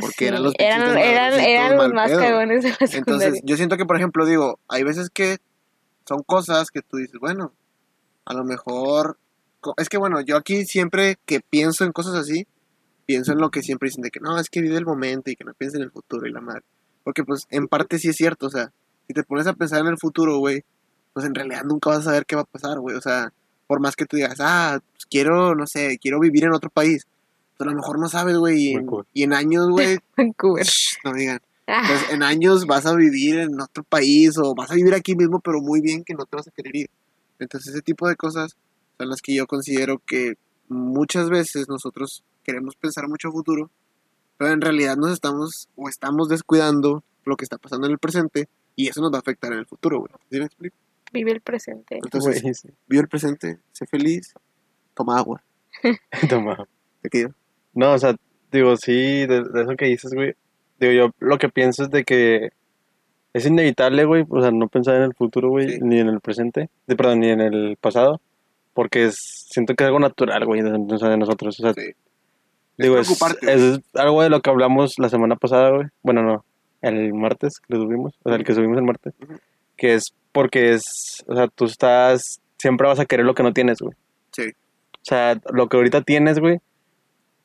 [0.00, 2.20] Porque eran los eran, eran, eran los más pedo.
[2.20, 2.98] cagones de la secundaria.
[2.98, 5.36] Entonces, yo siento que, por ejemplo, digo, hay veces que
[6.08, 7.52] son cosas que tú dices, bueno,
[8.24, 9.18] a lo mejor...
[9.76, 12.46] Es que, bueno, yo aquí siempre que pienso en cosas así,
[13.04, 15.36] pienso en lo que siempre dicen de que no, es que vive el momento y
[15.36, 16.64] que no pienses en el futuro y la madre.
[17.04, 18.72] Porque, pues, en parte sí es cierto, o sea,
[19.06, 20.64] si te pones a pensar en el futuro, güey,
[21.12, 22.96] pues en realidad nunca vas a saber qué va a pasar, güey.
[22.96, 23.32] O sea,
[23.66, 27.06] por más que tú digas, ah, pues quiero, no sé, quiero vivir en otro país.
[27.56, 29.06] Pues a lo mejor no sabes, güey, y, en- Vancouver.
[29.12, 30.64] y en años, güey, Vancouver.
[30.66, 31.40] shh, no digan.
[31.68, 35.14] Ah, Pues en años vas a vivir en otro país o vas a vivir aquí
[35.14, 36.90] mismo, pero muy bien que no te vas a querer ir.
[37.38, 38.56] Entonces ese tipo de cosas
[38.98, 40.34] son las que yo considero que
[40.68, 43.70] muchas veces nosotros queremos pensar mucho a futuro,
[44.38, 48.48] pero en realidad nos estamos o estamos descuidando lo que está pasando en el presente
[48.74, 50.10] y eso nos va a afectar en el futuro, güey.
[50.32, 50.76] ¿Sí me explico?
[51.12, 51.96] Vive el presente.
[52.02, 52.68] Entonces, Güey, sí.
[52.88, 54.34] vive el presente, sé feliz,
[54.94, 55.42] toma agua.
[56.28, 56.66] Toma.
[57.00, 57.34] Te quedo.
[57.74, 58.14] No, o sea,
[58.50, 60.34] digo, sí, de, de eso que dices, güey.
[60.78, 62.50] Digo, yo lo que pienso es de que
[63.32, 65.78] es inevitable, güey, o sea, no pensar en el futuro, güey, Sí.
[65.82, 68.20] ni en el presente, de, perdón, ni en el pasado,
[68.74, 71.58] porque es- siento que es algo natural, güey, de, de nosotros.
[71.58, 71.92] O sea, Sí.
[72.76, 75.86] digo, es, preocuparte, es algo de lo que hablamos la semana pasada, güey.
[76.02, 76.44] Bueno, no,
[76.82, 79.34] el martes que lo subimos, o sea, el que subimos el martes, Ujú.
[79.82, 80.82] Que es porque es,
[81.26, 83.94] o sea, tú estás, siempre vas a querer lo que no tienes, güey.
[84.30, 84.44] Sí.
[84.92, 86.60] O sea, lo que ahorita tienes, güey,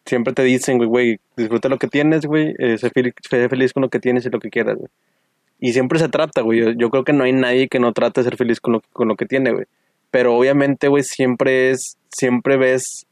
[0.06, 3.74] siempre te dicen, güey, güey, disfruta lo que tienes, güey, eh, sé, fel- sé feliz
[3.74, 4.90] con lo que tienes y lo que quieras, güey.
[5.60, 6.60] Y siempre se trata, güey.
[6.60, 8.82] Yo, yo creo que no hay nadie que no trate de ser feliz con lo,
[8.94, 9.66] con lo que tiene, güey.
[10.12, 13.08] Pero obviamente, güey, siempre es, siempre ves.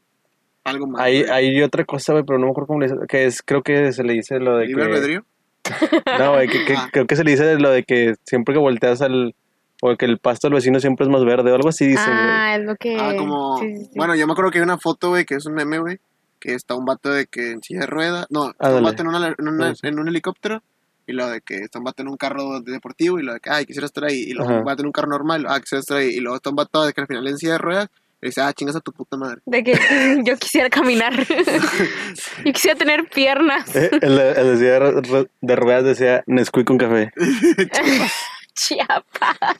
[0.62, 1.02] Algo más.
[1.02, 1.30] Hay, güey.
[1.32, 2.98] hay otra cosa, güey, pero no me acuerdo cómo le dice.
[3.08, 4.92] Que es, creo que se le dice lo de ¿Libre que.
[4.92, 5.24] albedrío?
[6.18, 6.88] No, güey, que, que- Ah.
[6.92, 9.34] creo que se le dice lo de que siempre que volteas al.
[9.82, 12.16] O que el pasto del vecino siempre es más verde, o algo así dicen, güey.
[12.18, 12.96] ah, es lo que...
[12.98, 13.58] Ah, como.
[13.58, 13.90] sí, sí, sí.
[13.94, 15.98] Bueno, yo me acuerdo que hay una foto, güey, que es un meme, güey.
[16.40, 18.26] Que está un vato de que en silla de rueda.
[18.30, 18.84] No, está un Ándale.
[18.86, 19.86] vato en, una- en una- Ah, sí.
[19.86, 20.62] en un helicóptero.
[21.06, 23.18] Y lo de que está un vato en un carro de- deportivo.
[23.20, 24.16] Y lo de que, ay, quisiera estar ahí.
[24.26, 25.44] Y luego un vato en un carro normal.
[25.46, 26.08] Ah, quisiera estar ahí.
[26.08, 27.88] Y luego está un vato de que al final en silla de ruedas.
[28.26, 29.40] Y dice, ah, chingas a tu puta madre.
[29.46, 29.72] De que
[30.24, 31.12] yo quisiera caminar.
[32.44, 33.74] yo quisiera tener piernas.
[33.76, 37.12] Eh, el, el de, de, ruedas decía Nesquik con café.
[38.54, 39.58] Chiapas.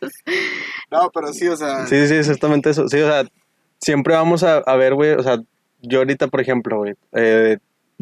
[0.90, 1.86] No, pero sí, o sea.
[1.86, 2.88] Sí, sí, exactamente eso.
[2.88, 3.24] Sí, o sea,
[3.80, 5.38] siempre vamos a, a ver, güey, o sea,
[5.82, 7.58] yo ahorita, por ejemplo, güey, eh,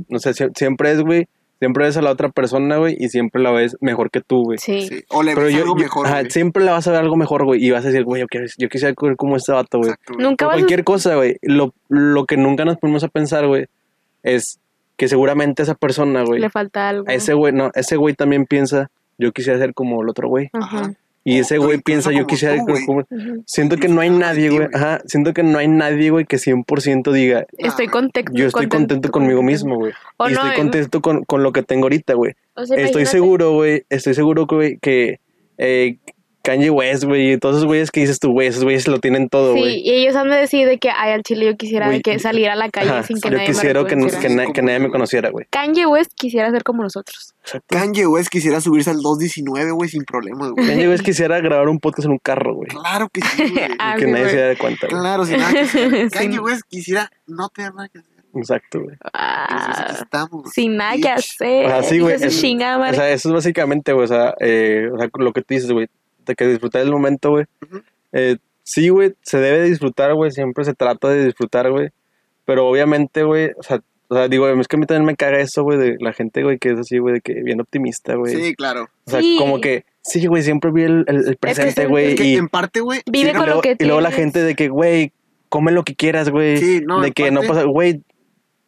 [0.09, 3.43] no sé, sie- siempre es, güey, siempre ves a la otra persona, güey, y siempre
[3.43, 4.59] la ves mejor que tú, güey.
[4.59, 4.87] Sí.
[4.89, 5.05] sí.
[5.09, 6.07] O le Pero ves yo, algo yo- mejor.
[6.07, 8.27] ajá, siempre la vas a ver algo mejor, güey, y vas a decir, güey, yo,
[8.27, 9.93] quiero- yo quisiera ver como este vato, güey.
[10.19, 10.59] Nunca vas a...
[10.59, 11.37] cualquier cosa, güey.
[11.43, 13.67] Lo, lo que nunca nos ponemos a pensar, güey,
[14.23, 14.59] es
[14.97, 17.09] que seguramente esa persona, güey, Le falta algo.
[17.09, 20.51] a ese güey, no, ese güey también piensa, yo quisiera ser como el otro güey.
[20.53, 20.93] Ajá.
[21.27, 23.03] Y ese güey piensa, yo quisiera tú.
[23.47, 24.69] Siento que no hay nadie, güey.
[24.75, 28.31] Ajá, siento que no hay nadie, güey, que 100% diga, Estoy contento.
[28.35, 29.93] yo estoy contento conmigo mismo, güey.
[30.19, 32.35] O y no, estoy eh, contento con, con lo que tengo ahorita, güey.
[32.55, 35.21] o sea, Estoy imagínate- seguro, güey, estoy seguro, güey, que
[35.57, 35.97] eh,
[36.45, 39.31] Kanye West, güey, y todos esos güeyes que dices tú, güey, esos güeyes lo tienen
[39.31, 39.79] todo, Sí, güey.
[39.81, 42.55] y ellos han de decir de que, ay, al chile yo quisiera que salir a
[42.55, 43.55] la calle Ajá, sin que nadie me
[43.87, 45.47] que, que, na- que nadie me conociera, güey.
[45.49, 47.35] Kanye West quisiera ser como nosotros.
[47.69, 50.67] Kanye West quisiera subirse al 219, güey, sin problemas, güey.
[50.67, 52.69] Kanye West quisiera grabar un podcast en un carro, güey.
[52.69, 53.65] Claro que sí, güey.
[53.79, 55.01] Ah, que sí, nadie se dé cuenta, güey.
[55.01, 55.91] Claro, sin nada que hacer.
[56.13, 56.19] Sí.
[56.19, 58.13] Kanye West quisiera no tener nada que hacer.
[58.37, 58.97] Exacto, güey.
[58.99, 60.51] Pues Ah, estamos.
[60.53, 61.09] sin nada que bitch.
[61.09, 61.67] hacer.
[61.67, 65.09] O sea, sí, güey, O sea, eso es básicamente, güey, o sea, eh, o sea,
[65.19, 65.87] lo que tú dices, güey,
[66.27, 67.45] de que disfrutar el momento, güey.
[68.13, 71.89] Eh, sí, güey, se debe de disfrutar, güey, siempre se trata de disfrutar, güey.
[72.45, 75.39] Pero obviamente, güey, o sea, o sea, digo, es que a mí también me caga
[75.41, 78.35] eso, güey, de la gente, güey, que es así, güey, de que bien optimista, güey.
[78.37, 78.89] Sí, claro.
[79.07, 79.37] O sea, Sí.
[79.39, 82.09] como que, sí, güey, siempre vi el, el- el presente, güey.
[82.09, 83.01] Es que y, en parte, güey.
[83.11, 85.13] Vive sí, con luego, lo que y luego la gente de que, güey,
[85.49, 86.59] come lo que quieras, güey.
[86.59, 88.03] Sí, no, de que no pasa, güey.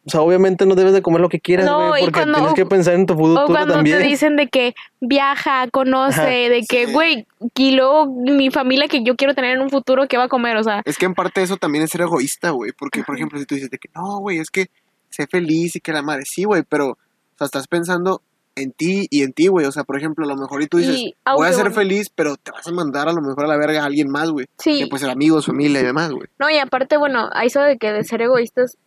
[0.07, 2.65] O sea, obviamente no debes de comer lo que quieras, No, porque cuando- tienes que
[2.65, 3.97] pensar en tu futuro O cuando también.
[3.99, 6.29] te dicen de que viaja, conoce, Ajá.
[6.29, 6.93] de que, Sí.
[6.93, 10.29] güey, y luego mi familia que yo quiero tener en un futuro, ¿qué va a
[10.29, 10.55] comer?
[10.57, 12.71] O sea, Es que en parte eso también es ser egoísta, güey.
[12.71, 14.67] Porque, por ejemplo, si tú dices de que no, güey, es que
[15.09, 16.97] sé feliz y que la madre, sí, güey, pero, o
[17.37, 18.21] sea, estás pensando
[18.55, 19.65] en ti y en ti, güey.
[19.65, 21.75] O sea, por ejemplo, a lo mejor y tú dices, Y voy a ser bueno,
[21.75, 24.31] feliz, pero te vas a mandar a lo mejor a la verga a alguien más,
[24.31, 24.47] güey.
[24.57, 24.79] sí.
[24.79, 26.27] Que puede ser amigos, familia y demás, güey.
[26.39, 28.77] No, y aparte, bueno, a eso de que de ser egoístas.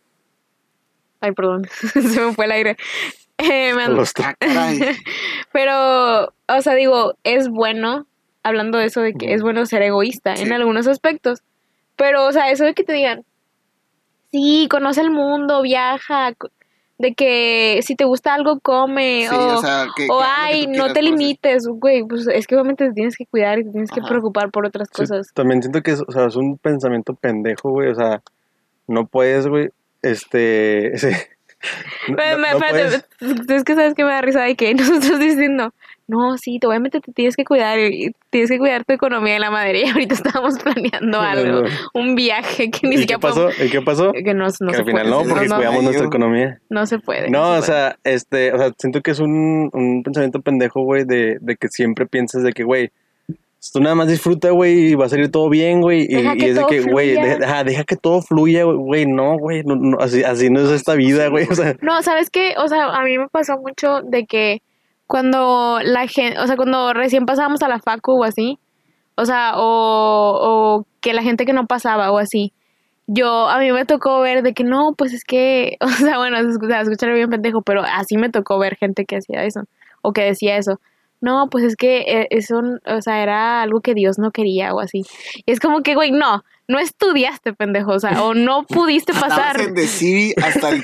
[1.21, 2.77] Ay, perdón, se me fue el aire.
[3.37, 4.79] Eh, me and- Los- caray.
[5.53, 8.05] Pero, o sea, digo, es bueno,
[8.43, 10.43] hablando de eso de que es bueno ser egoísta Sí.
[10.43, 11.41] en algunos aspectos.
[11.95, 13.23] Pero, o sea, eso de que te digan,
[14.31, 16.33] sí, conoce el mundo, viaja,
[16.97, 20.07] de que si te gusta algo, come, Sí, o, o sea, que.
[20.09, 22.93] o que haz lo que ay, no te limites, güey, pues es que obviamente te
[22.93, 25.27] tienes que cuidar y te tienes que preocupar por otras Sí, cosas.
[25.33, 27.89] también siento que es, o sea, es un pensamiento pendejo, güey.
[27.89, 28.21] O sea,
[28.87, 29.69] no puedes, güey.
[30.01, 30.91] Este.
[30.97, 31.07] sí.
[32.09, 34.55] No- Pero, no- me- no espérate, puedes- es que sabes que me da risa de
[34.55, 35.73] que nosotros diciendo,
[36.07, 37.77] no, sí, te obviamente te tienes que cuidar
[38.31, 39.81] tienes que cuidar tu economía de la madre.
[39.85, 41.61] Y ahorita estábamos planeando algo,
[41.93, 43.49] un viaje que ni ¿Y qué siquiera pasó?
[43.63, 44.11] ¿Y qué pasó?
[44.11, 46.59] que no, no que se al final puede, no, porque cuidamos nuestra economía.
[46.69, 47.29] no se puede.
[47.29, 47.61] No, se o puede.
[47.61, 51.67] sea, este, o sea, siento que es un, un pensamiento pendejo, güey, de, de que
[51.69, 52.91] siempre piensas de que, güey,
[53.69, 56.65] tú nada más disfruta, güey, y va a salir todo bien, güey, y, es de
[56.67, 60.71] que, güey, deja, que todo fluya, güey, no, güey, no, no, así, así no es
[60.71, 62.55] esta vida, güey, o sea, No, ¿sabes qué?
[62.57, 64.61] O sea, a mí me pasó mucho de que
[65.05, 68.57] cuando la gente, o sea, cuando recién pasábamos a la facu o así,
[69.15, 70.39] o sea, o,
[70.79, 72.53] o que la gente que no pasaba o así,
[73.05, 76.41] yo, a mí me tocó ver de que no, pues es que, o sea, bueno,
[76.41, 79.65] se escucha, se escucha bien pendejo, pero así me tocó ver gente que hacía eso,
[80.01, 80.79] o que decía eso.
[81.21, 84.79] No, pues es que eh, eso, o sea, era algo que Dios no quería o
[84.79, 85.03] así.
[85.45, 89.61] Y es como que, güey, no, no estudiaste, pendejo, o sea, o no pudiste pasar.
[89.61, 89.75] En
[90.43, 90.83] hasta el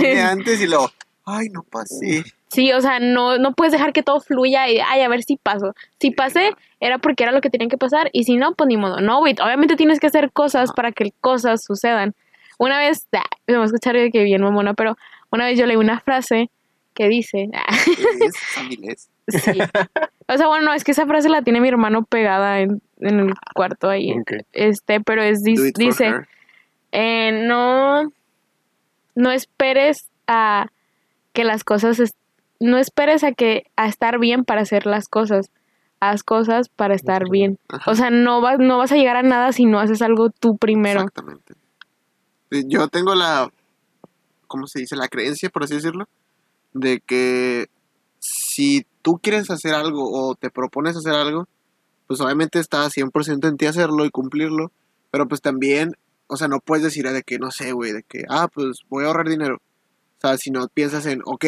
[0.00, 0.90] día antes y luego,
[1.24, 2.24] ay, no pasé.
[2.48, 5.36] Sí, o sea, no, no puedes dejar que todo fluya y, ay, a ver si
[5.36, 5.74] paso.
[6.00, 8.76] Si pasé, era porque era lo que tenían que pasar, y si no, pues ni
[8.76, 9.00] modo.
[9.00, 12.14] No, güey, obviamente tienes que hacer cosas para que cosas sucedan.
[12.58, 14.96] Una vez, ah, me voy a escuchar de que bien mamona, pero
[15.30, 16.50] una vez yo leí una frase
[16.92, 17.74] que dice, ah,
[18.82, 19.08] Es.
[19.30, 19.58] Sí.
[20.28, 23.20] O sea, bueno, no, es que esa frase la tiene mi hermano pegada en, en
[23.20, 24.14] el cuarto ahí.
[24.52, 26.12] Este, pero es, dis- dice,
[26.92, 28.02] eh, no,
[29.14, 30.66] no esperes a
[31.32, 31.98] que las cosas,
[32.60, 35.50] no esperes a que a estar bien para hacer las cosas.
[36.02, 37.58] Haz cosas para estar bien.
[37.68, 37.90] Ajá.
[37.90, 40.56] O sea, no vas, no vas a llegar a nada si no haces algo tú
[40.56, 41.00] primero.
[41.00, 41.54] Exactamente.
[42.50, 43.50] Yo tengo la,
[44.46, 44.96] ¿cómo se dice?
[44.96, 46.08] La creencia, por así decirlo,
[46.72, 47.66] de que
[48.18, 51.46] si tú quieres hacer algo o te propones hacer algo,
[52.06, 54.72] pues obviamente está 100% en ti hacerlo y cumplirlo,
[55.10, 55.92] pero pues también,
[56.26, 59.04] o sea, no puedes decir de que, no sé, güey, de que, ah, pues voy
[59.04, 59.56] a ahorrar dinero.
[59.56, 61.44] O sea, si no piensas en, ok,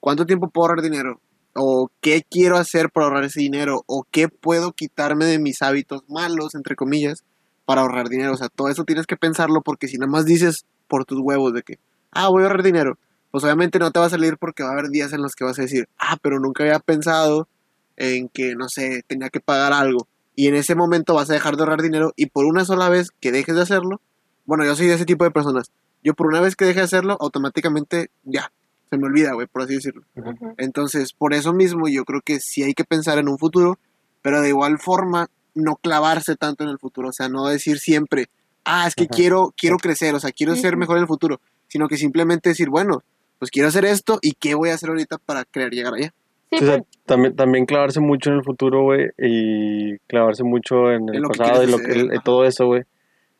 [0.00, 1.20] ¿cuánto tiempo puedo ahorrar dinero?
[1.54, 6.02] O qué quiero hacer para ahorrar ese dinero, o qué puedo quitarme de mis hábitos
[6.08, 7.22] malos, entre comillas,
[7.64, 8.32] para ahorrar dinero.
[8.32, 11.52] O sea, todo eso tienes que pensarlo porque si nada más dices por tus huevos
[11.52, 11.78] de que,
[12.12, 12.98] ah, voy a ahorrar dinero,
[13.30, 15.44] pues obviamente no te va a salir porque va a haber días en los que
[15.44, 17.48] vas a decir, ah, pero nunca había pensado
[17.96, 20.06] en que, no sé, tenía que pagar algo.
[20.34, 23.10] Y en ese momento vas a dejar de ahorrar dinero y por una sola vez
[23.20, 24.00] que dejes de hacerlo,
[24.46, 25.70] bueno, yo soy de ese tipo de personas.
[26.02, 28.52] Yo por una vez que deje de hacerlo, automáticamente ya,
[28.88, 30.02] se me olvida, güey, por así decirlo.
[30.56, 33.78] Entonces, por eso mismo yo creo que sí hay que pensar en un futuro,
[34.22, 38.28] pero de igual forma no clavarse tanto en el futuro, o sea, no decir siempre,
[38.64, 41.88] ah, es que quiero quiero crecer, o sea, quiero ser mejor en el futuro, sino
[41.88, 43.02] que simplemente decir, bueno,
[43.38, 46.12] pues quiero hacer esto y qué voy a hacer ahorita para querer llegar allá.
[46.50, 50.90] Sí, O sea, pues, también, también clavarse mucho en el futuro, güey, y clavarse mucho
[50.92, 52.82] en el En pasado y, lo, que- y todo eso, güey,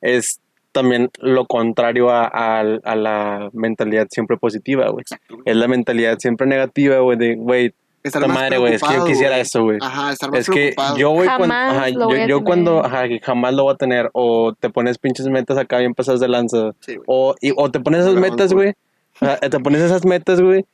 [0.01, 0.41] es
[0.73, 5.05] también lo contrario a, a- a la mentalidad siempre positiva, güey.
[5.45, 9.31] Es la mentalidad siempre negativa, güey, de, güey, esta madre, güey, es que yo quisiera
[9.33, 9.41] güey.
[9.41, 9.79] eso, güey.
[9.81, 12.37] Ajá, estar más Es que yo, güey, cuando, Jamás ajá, lo yo, voy a yo
[12.37, 12.45] tener.
[12.45, 16.21] cuando, ajá, jamás lo voy a tener, o te pones pinches metas acá bien pasadas
[16.21, 18.75] de lanza, Sí, o, y- o te pones esas metas, güey.
[19.21, 20.65] Güey, ajá, te pones esas metas, güey,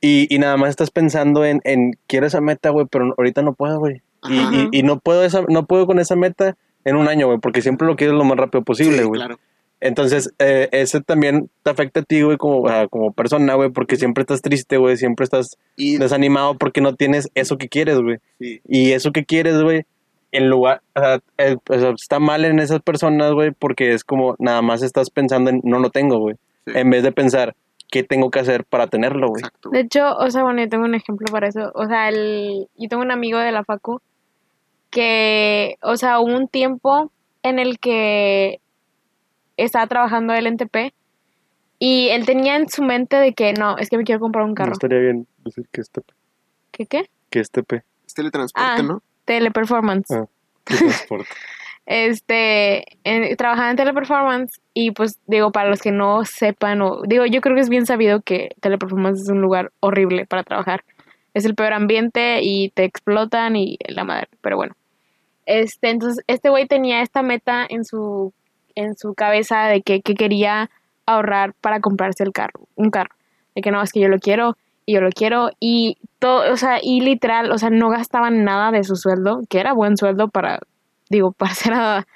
[0.00, 3.54] y, y nada más estás pensando en, en quiero esa meta, güey, pero ahorita no
[3.54, 4.02] puedo, güey.
[4.28, 7.38] Y, y, y no puedo esa, no puedo con esa meta en un año, güey,
[7.38, 9.20] porque siempre lo quieres lo más rápido posible, Sí, güey.
[9.20, 9.38] claro.
[9.80, 13.96] Entonces, eh, ese también te afecta a ti, güey, como, ah, como persona, güey, porque
[13.96, 18.18] siempre estás triste, güey, siempre estás Y desanimado porque no tienes eso que quieres, güey.
[18.38, 19.82] sí, Y eso que quieres, güey,
[20.30, 24.04] en lugar, o sea, eh, o sea, está mal en esas personas, güey, porque es
[24.04, 27.56] como nada más estás pensando en no lo tengo, güey, sí, en vez de pensar
[27.92, 29.42] qué tengo que hacer para tenerlo, güey.
[29.70, 31.70] De hecho, o sea, bueno, yo tengo un ejemplo para eso.
[31.74, 34.00] O sea, el, yo tengo un amigo de la Facu
[34.90, 37.12] que, o sea, hubo un tiempo
[37.42, 38.60] en el que
[39.56, 40.92] estaba trabajando él en TP
[41.78, 44.50] y él tenía en su mente de que no, es que me quiero comprar un
[44.52, 44.72] No carro.
[44.72, 46.14] estaría bien decir que este P.
[46.70, 47.10] ¿Qué qué?
[47.30, 47.82] Que este P.
[48.06, 48.82] Es teletransporte, Ah.
[48.82, 49.02] ¿no?
[49.26, 50.10] Teleperformance.
[50.14, 50.24] Ah.
[50.64, 51.28] Transporte.
[51.84, 57.26] Este, en- trabajaba en Teleperformance y pues digo, para los que no sepan, o digo,
[57.26, 60.84] yo creo que es bien sabido que Teleperformance es un lugar horrible para trabajar.
[61.34, 64.74] Es el peor ambiente y te explotan y la madre, pero bueno.
[65.46, 68.32] Este, entonces, este güey tenía esta meta en su,
[68.74, 70.70] en su cabeza de que, que quería
[71.06, 73.14] ahorrar para comprarse el carro, un carro.
[73.54, 74.56] De que no, es que yo lo quiero
[74.86, 78.70] y yo lo quiero y todo, o sea, y literal, o sea, no gastaban nada
[78.70, 80.60] de su sueldo, que era buen sueldo para,
[81.10, 82.06] digo, para ser a,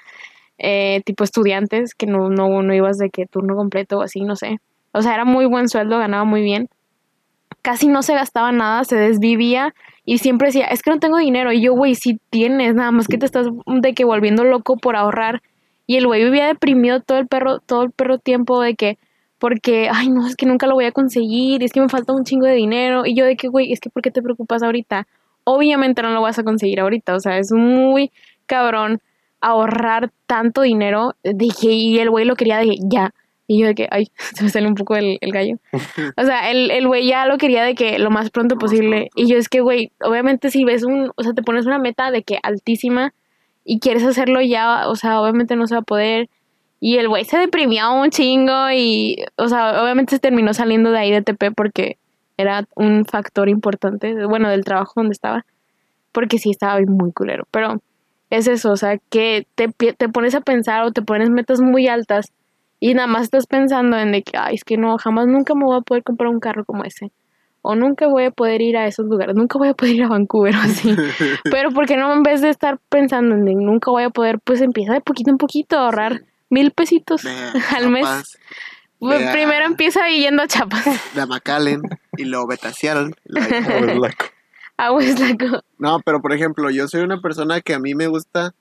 [0.57, 4.35] eh, tipo estudiantes, que no, no, no ibas de que turno completo o así, no
[4.35, 4.59] sé.
[4.91, 6.69] O sea, era muy buen sueldo, ganaba muy bien.
[7.61, 9.73] Casi no se gastaba nada, se desvivía
[10.05, 11.51] y siempre decía, es que no tengo dinero.
[11.51, 14.95] Y yo, güey, sí tienes, nada más que te estás de que volviendo loco por
[14.95, 15.41] ahorrar.
[15.85, 18.97] Y el güey vivía deprimido todo el perro, todo el perro tiempo de que,
[19.37, 22.23] porque, ay, no, es que nunca lo voy a conseguir, es que me falta un
[22.23, 23.05] chingo de dinero.
[23.05, 25.07] Y yo de que, güey, es que ¿por qué te preocupas ahorita?
[25.43, 28.11] Obviamente no lo vas a conseguir ahorita, o sea, es muy
[28.47, 29.01] cabrón
[29.41, 31.15] ahorrar tanto dinero.
[31.23, 33.13] Dije, y el güey lo quería de que ya.
[33.47, 35.57] Y yo de que, ay, se me sale un poco el, el gallo.
[36.17, 39.09] O sea, el, el güey ya lo quería de que lo más pronto posible.
[39.15, 42.11] Y yo es que, güey, obviamente si ves un, o sea, te pones una meta
[42.11, 43.13] de que altísima
[43.63, 46.29] y quieres hacerlo ya, o sea, obviamente no se va a poder.
[46.79, 50.99] Y el güey se deprimió un chingo y, o sea, obviamente se terminó saliendo de
[50.99, 51.97] ahí de TP porque
[52.37, 55.45] era un factor importante, bueno, del trabajo donde estaba,
[56.11, 57.45] porque sí estaba muy culero.
[57.51, 57.81] Pero
[58.29, 61.87] es eso, o sea, que te, te pones a pensar o te pones metas muy
[61.87, 62.31] altas
[62.79, 65.65] y nada más estás pensando en de que, ay, es que no, jamás nunca me
[65.65, 67.11] voy a poder comprar un carro como ese.
[67.63, 70.07] O nunca voy a poder ir a esos lugares, nunca voy a poder ir a
[70.07, 70.95] Vancouver o así.
[71.51, 74.39] Pero ¿por qué no en vez de estar pensando en de nunca voy a poder,
[74.43, 78.37] pues empieza de poquito en poquito a ahorrar mil pesitos Vea, al mes?
[78.99, 79.31] Pues, vea.
[79.31, 81.81] primero empieza yendo a Chiapas, de a McAllen
[82.17, 82.67] y luego vete
[84.77, 84.91] Ah.
[85.79, 88.53] No, pero por ejemplo, yo soy una persona que a mí me gusta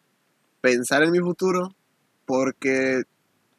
[0.61, 1.75] pensar en mi futuro
[2.27, 3.03] porque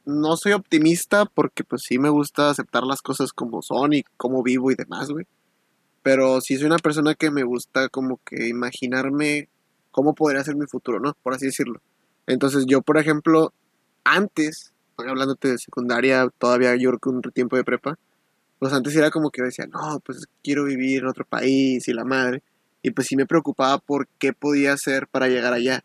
[0.06, 4.44] no soy optimista porque pues sí me gusta aceptar las cosas como son y cómo
[4.44, 5.26] vivo y demás, güey.
[6.04, 9.50] Pero sí soy una persona que me gusta como que imaginarme
[9.92, 11.14] cómo podría ser mi futuro, ¿no?
[11.24, 11.82] Por así decirlo.
[12.28, 13.54] Entonces yo, por ejemplo,
[14.04, 17.98] antes, hablándote de secundaria, todavía yo creo que un tiempo de prepa,
[18.60, 21.94] pues antes era como que yo decía, no, pues quiero vivir en otro país y
[21.94, 22.42] la madre.
[22.82, 25.84] Y pues sí me preocupaba por qué podía hacer para llegar allá.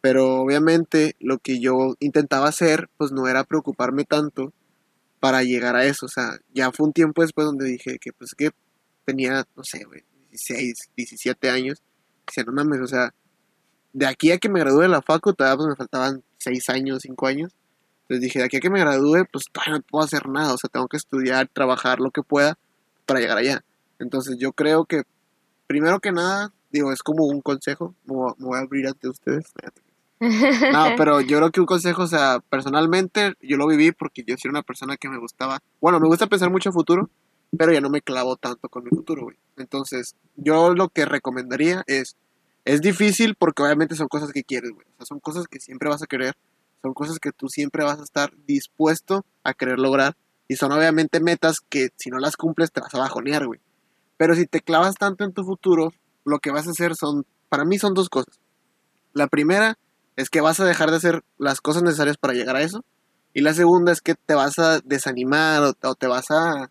[0.00, 4.52] Pero obviamente lo que yo intentaba hacer, pues no era preocuparme tanto
[5.20, 6.06] para llegar a eso.
[6.06, 8.50] O sea, ya fue un tiempo después donde dije que pues que
[9.04, 11.82] tenía, no sé, güey, 16, 17 años.
[12.26, 13.14] Decía, no mames, o sea,
[13.92, 17.02] de aquí a que me gradúe de la facu, todavía pues me faltaban 6 años,
[17.02, 17.52] 5 años.
[18.12, 20.52] Entonces dije, de aquí a que me gradúe, pues todavía no puedo hacer nada.
[20.52, 22.58] O sea, tengo que estudiar, trabajar lo que pueda
[23.06, 23.64] para llegar allá.
[23.98, 25.02] Entonces yo creo que,
[25.66, 27.94] primero que nada, digo, es como un consejo.
[28.04, 29.46] Me voy a- a abrir ante ustedes.
[30.72, 34.36] No, pero yo creo que un consejo, o sea, personalmente yo lo viví porque yo
[34.38, 37.10] soy una persona que me gustaba, bueno, me gusta pensar mucho en futuro,
[37.58, 39.36] pero ya no me clavo tanto con mi futuro, güey.
[39.56, 42.16] Entonces, yo lo que recomendaría es,
[42.64, 44.86] es difícil porque obviamente son cosas que quieres, güey.
[44.92, 46.34] O sea, son cosas que siempre vas a querer,
[46.82, 50.16] son cosas que tú siempre vas a estar dispuesto a querer lograr
[50.48, 53.60] y son obviamente metas que si no las cumples te vas a bajonear, güey.
[54.16, 55.92] Pero si te clavas tanto en tu futuro,
[56.24, 58.38] lo que vas a hacer son, para mí son dos cosas.
[59.12, 59.78] La primera
[60.16, 62.84] es que vas a dejar de hacer las cosas necesarias para llegar a eso.
[63.34, 66.70] Y la segunda es que te vas a desanimar o, o te vas a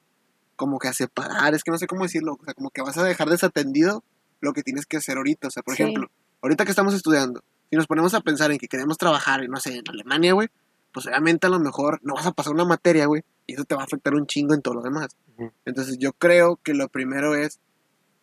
[0.56, 2.96] como que a separar, es que no sé cómo decirlo, o sea, como que vas
[3.00, 4.04] a dejar desatendido
[4.42, 5.48] lo que tienes que hacer ahorita.
[5.48, 5.82] O sea, por Sí.
[5.82, 6.10] ejemplo,
[6.44, 7.42] ahorita que estamos estudiando,
[7.72, 10.50] si nos ponemos a pensar en que queremos trabajar, no sé, en Alemania, güey,
[10.92, 13.76] pues obviamente a lo mejor no vas a pasar una materia, güey, y eso te
[13.76, 15.16] va a afectar un chingo en todo lo demás.
[15.64, 17.62] Entonces yo creo que lo primero es,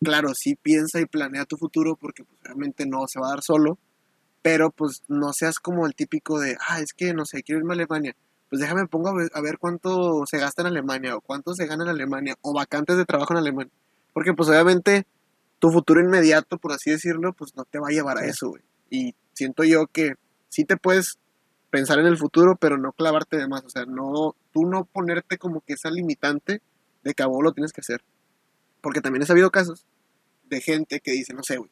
[0.03, 3.41] claro, sí piensa y planea tu futuro porque pues obviamente no se va a dar
[3.41, 3.79] solo,
[4.43, 7.73] pero pues no seas como el típico de, ah, es que no sé, quiero irme
[7.73, 8.15] a Alemania.
[8.49, 11.65] Pues déjame pongo a ver, a ver cuánto se gasta en Alemania o cuánto se
[11.65, 13.73] gana en Alemania o vacantes de trabajo en Alemania.
[14.13, 15.07] Porque pues obviamente
[15.57, 18.61] tu futuro inmediato, por así decirlo, pues no te va a llevar a eso, güey.
[18.89, 20.13] Y siento yo que
[20.49, 21.17] sí te puedes
[21.71, 23.63] pensar en el futuro, pero no clavarte de más.
[23.65, 26.61] O sea, no, tú no ponerte como que esa limitante
[27.03, 28.01] de que a vos lo tienes que hacer.
[28.81, 29.85] Porque también he sabido casos
[30.49, 31.69] de gente que dice, no sé, güey,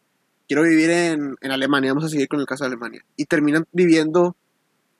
[0.48, 3.04] quiero vivir en, en Alemania, vamos a seguir con el caso de Alemania.
[3.16, 4.36] Y terminan viviendo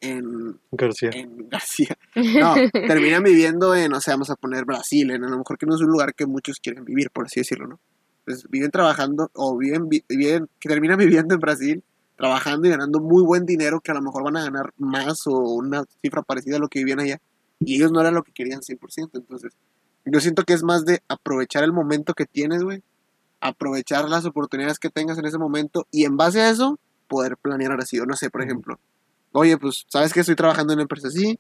[0.02, 1.10] en, García.
[1.14, 1.98] en García.
[2.16, 5.66] No, terminan viviendo en, o sea, vamos a poner Brasil, en a lo mejor que
[5.66, 7.80] no es un lugar que muchos quieren vivir, por así decirlo, ¿no?
[8.26, 10.98] Entonces viven trabajando o viven, vi- viven que terminan
[11.28, 11.84] viviendo en Brasil
[12.18, 15.38] trabajando y ganando muy buen dinero que a lo mejor van a ganar más o
[15.38, 17.22] una cifra parecida a lo que vivían allá.
[17.60, 19.10] Y ellos no era lo que querían 100%.
[19.14, 19.54] Entonces,
[20.06, 22.84] yo siento que es más de aprovechar el momento que tienes, güey.
[23.40, 27.72] Aprovechar las oportunidades que tengas en ese momento y en base a eso, poder planear
[27.72, 28.00] ahora sí.
[28.00, 28.80] O no sé, por ejemplo,
[29.32, 31.40] oye, pues, ¿sabes que estoy trabajando en una empresa así?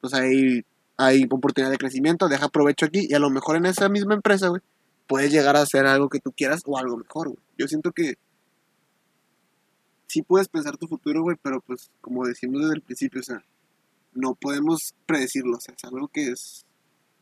[0.00, 0.64] Pues hay,
[0.98, 4.48] hay oportunidad de crecimiento, deja provecho aquí y a lo mejor en esa misma empresa,
[4.48, 4.60] güey,
[5.06, 7.40] puedes llegar a hacer algo que tú quieras o algo mejor, güey.
[7.56, 8.16] Yo siento que
[10.14, 13.42] sí puedes pensar tu futuro, güey, pero pues como decimos desde el principio, o sea,
[14.12, 16.64] no podemos predecirlo, o sea, es algo que es,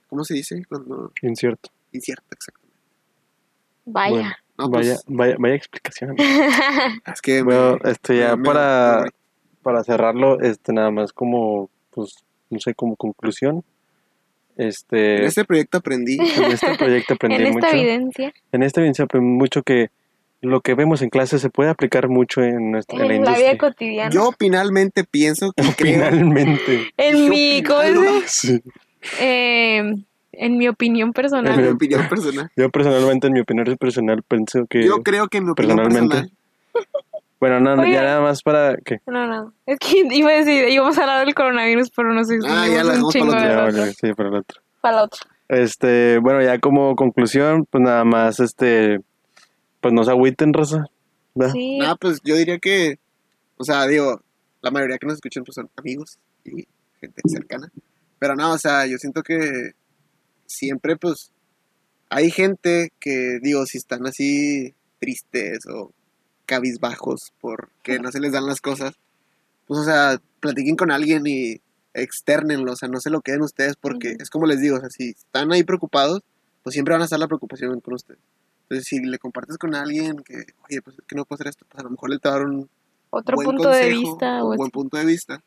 [0.09, 0.63] ¿cómo se dice?
[0.69, 1.71] Cuando Incierto.
[1.93, 2.77] incierto, exactamente.
[3.87, 4.11] Vaya.
[4.15, 4.31] Bueno.
[4.59, 6.15] No, Vaya, pues, vaya, vaya explicación.
[7.07, 7.43] es que...
[7.43, 9.11] Bueno, me- este ya me- para, me-
[9.63, 12.15] para cerrarlo, este nada más como, pues,
[12.51, 13.65] no sé, como conclusión.
[14.57, 17.77] Este, En este proyecto aprendí en este proyecto aprendí en esta mucho.
[17.77, 19.91] evidencia, En esta evidencia aprendí mucho que
[20.43, 23.37] lo que vemos en clase se puede aplicar mucho en, nuestra, en la en la
[23.37, 24.11] vida cotidiana.
[24.11, 25.95] Yo finalmente pienso que creo...
[25.95, 26.93] Finalmente.
[26.97, 27.63] en mi.
[28.27, 28.61] Sí.
[29.21, 29.95] Eh,
[30.33, 31.69] en mi opinión En mi personal.
[31.69, 32.51] opinión personal.
[32.57, 34.85] Yo personalmente, en mi opinión personal, pienso que...
[34.85, 36.31] Yo creo que en mi opinión personalmente-
[36.73, 36.93] personal...
[37.39, 37.93] Bueno, no, Oye.
[37.95, 39.01] ya nada más para que...
[39.07, 39.53] No, no.
[39.67, 42.67] Es que iba a decir, íbamos a hablar del coronavirus, pero no sé si Ah,
[42.69, 43.57] ya dejamos chingo para de otro.
[43.59, 43.79] Ya, rato.
[43.79, 44.61] vale, sí, para el otro.
[44.81, 45.21] Para la otra.
[45.49, 49.01] Este, bueno, ya como conclusión, pues nada más, este,
[49.83, 50.87] pues no se agüiten, Rosa.
[51.35, 51.53] ¿verdad?
[51.53, 51.79] Sí.
[51.79, 52.99] Nada, pues yo diría que,
[53.59, 54.23] o sea, digo,
[54.63, 56.67] la mayoría que nos escuchan pues son amigos y
[57.01, 57.71] gente cercana.
[58.19, 59.73] Pero no, o sea, yo siento que
[60.47, 61.33] siempre pues
[62.09, 65.93] hay gente que, digo, si están así tristes o
[66.47, 68.95] cabizbajos porque no se les dan las cosas,
[69.67, 71.61] pues o sea, platiquen con alguien y
[71.95, 74.91] externenlo, o sea, no se lo queden ustedes porque es como les digo, o sea,
[74.91, 76.23] si están ahí preocupados,
[76.63, 78.21] pues siempre van a estar la preocupación con ustedes.
[78.63, 81.67] Entonces, si le compartes con alguien que, oye, pues es que no puedo hacer esto,
[81.69, 82.69] pues a lo mejor él te va a dar un
[83.11, 84.37] Otro buen punto de vista.
[84.39, 84.71] un O buen así.
[84.73, 85.43] punto de vista,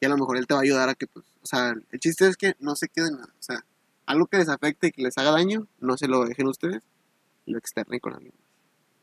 [0.00, 2.00] y a lo mejor él te va a ayudar a que, pues, o sea, el
[2.00, 3.64] chiste es que no se queden nada, o sea,
[4.06, 6.82] algo que les afecte y que les haga daño, no se lo dejen ustedes,
[7.46, 8.32] y lo externen con alguien.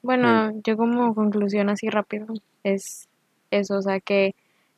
[0.02, 2.28] Bueno, yo como conclusión así rápido
[2.64, 3.08] es
[3.52, 4.36] eso, o sea que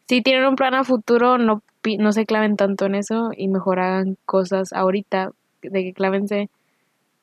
[0.07, 3.47] si tienen un plan a futuro, no, pi- no se claven tanto en eso y
[3.47, 5.31] mejor hagan cosas ahorita,
[5.61, 6.49] de que clávense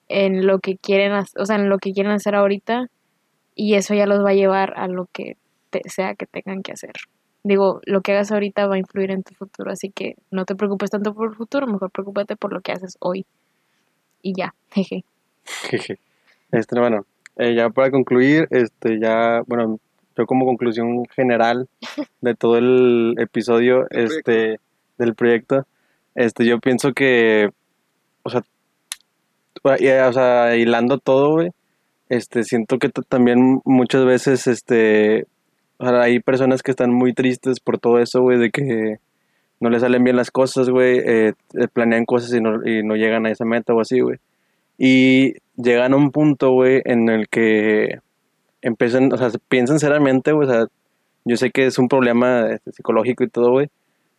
[0.08, 2.88] en lo que quieren, hac- o sea, en lo que quieren hacer ahorita
[3.54, 5.36] y eso ya los va a llevar a lo que
[5.70, 6.92] te- sea que tengan que hacer.
[7.42, 10.54] Digo, lo que hagas ahorita va a influir en tu futuro, así que no te
[10.56, 13.24] preocupes tanto por el futuro, mejor preocúpate por lo que haces hoy.
[14.22, 15.04] Y ya, jeje.
[15.44, 15.98] Jeje.
[16.50, 19.78] Este, bueno, eh, ya para concluir, este, ya, bueno,
[20.16, 21.68] yo como conclusión general
[22.20, 24.60] de todo el episodio, Del este,
[24.98, 25.66] del proyecto,
[26.14, 27.50] este, yo pienso que,
[28.24, 28.42] o sea,
[29.78, 31.50] y, o sea, hilando todo, güey,
[32.08, 35.26] este, siento que también muchas veces, este,
[35.78, 38.98] hay personas que están muy tristes por todo eso, güey, de que
[39.60, 42.96] no les salen bien las cosas, güey, eh, eh, planean cosas y no, y no
[42.96, 44.18] llegan a esa meta o así, güey.
[44.78, 47.98] Y llegan a un punto, güey, en el que
[48.62, 50.66] empiezan, o sea, piensan seriamente, güey, o sea,
[51.24, 53.68] yo sé que es un problema este, psicológico y todo, güey,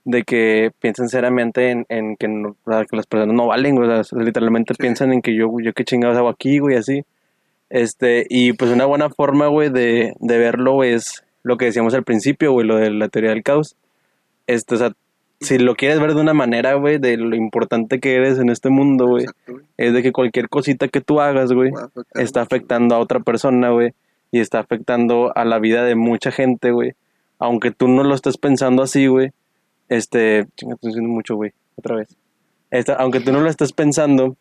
[0.10, 3.76] de que piensan seriamente en, en que, no- o sea, que las personas no valen,
[3.76, 4.78] güey, o sea, literalmente Sí.
[4.82, 7.04] piensan en que yo, yo qué chingados hago aquí, güey, así.
[7.70, 11.94] Este, y pues una buena forma, güey, de, de verlo güey, es lo que decíamos
[11.94, 13.76] al principio, güey, lo de la teoría del caos.
[14.48, 14.94] Este, o sea,
[15.42, 18.70] si lo quieres ver de una manera, güey, de lo importante que eres en este
[18.70, 19.26] mundo, güey,
[19.76, 21.72] es de que cualquier cosita que tú hagas, güey,
[22.16, 23.92] está afectando a otra persona, güey,
[24.32, 26.94] y está afectando a la vida de mucha gente, güey.
[27.40, 29.32] Aunque tú no lo estés pensando así, güey,
[29.90, 32.10] este, chinga, estoy diciendo mucho, güey, otra vez.
[32.72, 34.36] Este, aunque tú no lo estés pensando,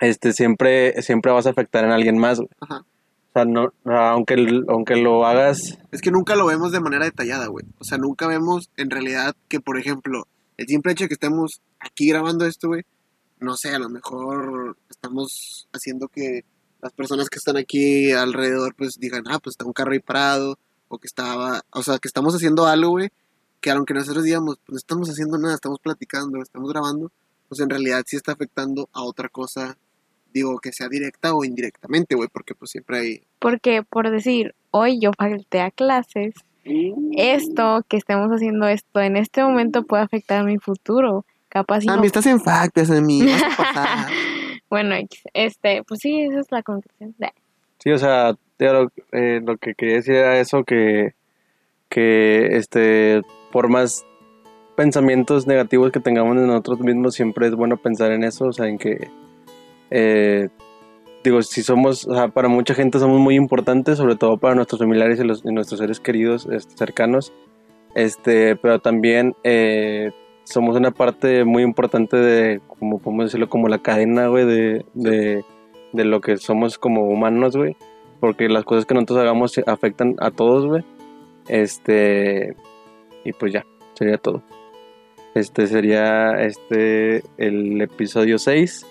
[0.00, 2.50] este, siempre, siempre vas a afectar en alguien más, güey.
[2.60, 2.84] Ajá.
[3.28, 7.48] O sea, no, aunque, aunque lo hagas, Es que nunca lo vemos de manera detallada,
[7.48, 7.66] güey.
[7.78, 11.60] O sea, nunca vemos en realidad que, por ejemplo, el simple hecho de que estemos
[11.78, 12.84] aquí grabando esto, güey,
[13.38, 16.44] no sé, a lo mejor estamos haciendo que
[16.80, 20.58] las personas que están aquí alrededor, pues digan, ah, pues está un carro ahí parado,
[20.88, 23.10] o que estaba, o sea, que estamos haciendo algo, güey,
[23.66, 27.10] que aunque nosotros digamos, pues no estamos haciendo nada, estamos platicando, estamos grabando,
[27.48, 29.76] pues en realidad sí está afectando a otra cosa,
[30.32, 33.22] digo, que sea directa o indirectamente, güey, porque pues siempre hay...
[33.40, 36.34] Porque, por decir, hoy yo falté a clases,
[37.16, 41.24] esto, que estemos haciendo esto en este momento puede afectar mi futuro.
[41.48, 44.08] Capaz y no- me estás en factas, a mí, vas a pasar.
[44.70, 47.16] Bueno, X, este, pues sí, esa es la conclusión.
[47.78, 51.14] Sí, o sea, lo, eh, lo que quería decir era eso, que,
[51.88, 54.06] que este, por más
[54.76, 58.68] pensamientos negativos que tengamos de nosotros mismos, siempre es bueno pensar en eso, o sea,
[58.68, 59.08] en que,
[59.90, 60.48] eh,
[61.24, 64.80] digo, si somos, o sea, para mucha gente somos muy importantes, sobre todo para nuestros
[64.80, 67.32] familiares y, los, y nuestros seres queridos este, cercanos,
[67.94, 70.12] este, pero también eh,
[70.44, 75.44] somos una parte muy importante de, como podemos decirlo, como la cadena, güey, de, de,
[75.92, 77.76] de lo que somos como humanos, güey,
[78.20, 80.84] porque las cosas que nosotros hagamos afectan a todos, güey,
[81.48, 82.54] este,
[83.26, 84.42] y pues ya, sería todo.
[85.34, 88.86] Este sería este el episodio 6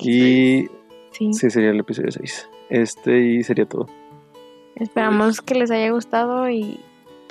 [0.00, 0.66] y
[1.12, 1.32] Sí.
[1.32, 2.48] sí sería el episodio 6.
[2.70, 3.86] Este y sería todo.
[4.76, 6.80] Esperamos que les haya gustado y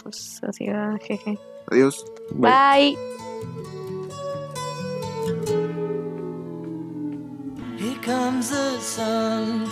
[0.04, 1.38] pues así va, jeje.
[1.70, 2.06] Adiós.
[2.32, 2.96] Bye.
[2.96, 2.98] Bye.
[7.78, 9.66] Here comes the sun.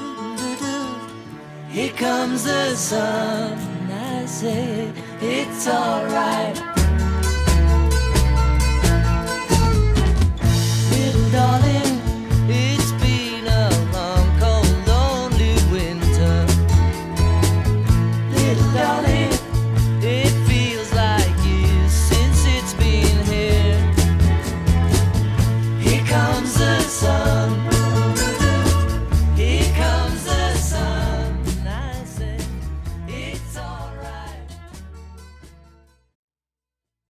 [1.69, 3.57] Here comes the sun.
[3.89, 4.91] I say
[5.21, 6.55] it's alright.
[10.91, 11.84] Little darling.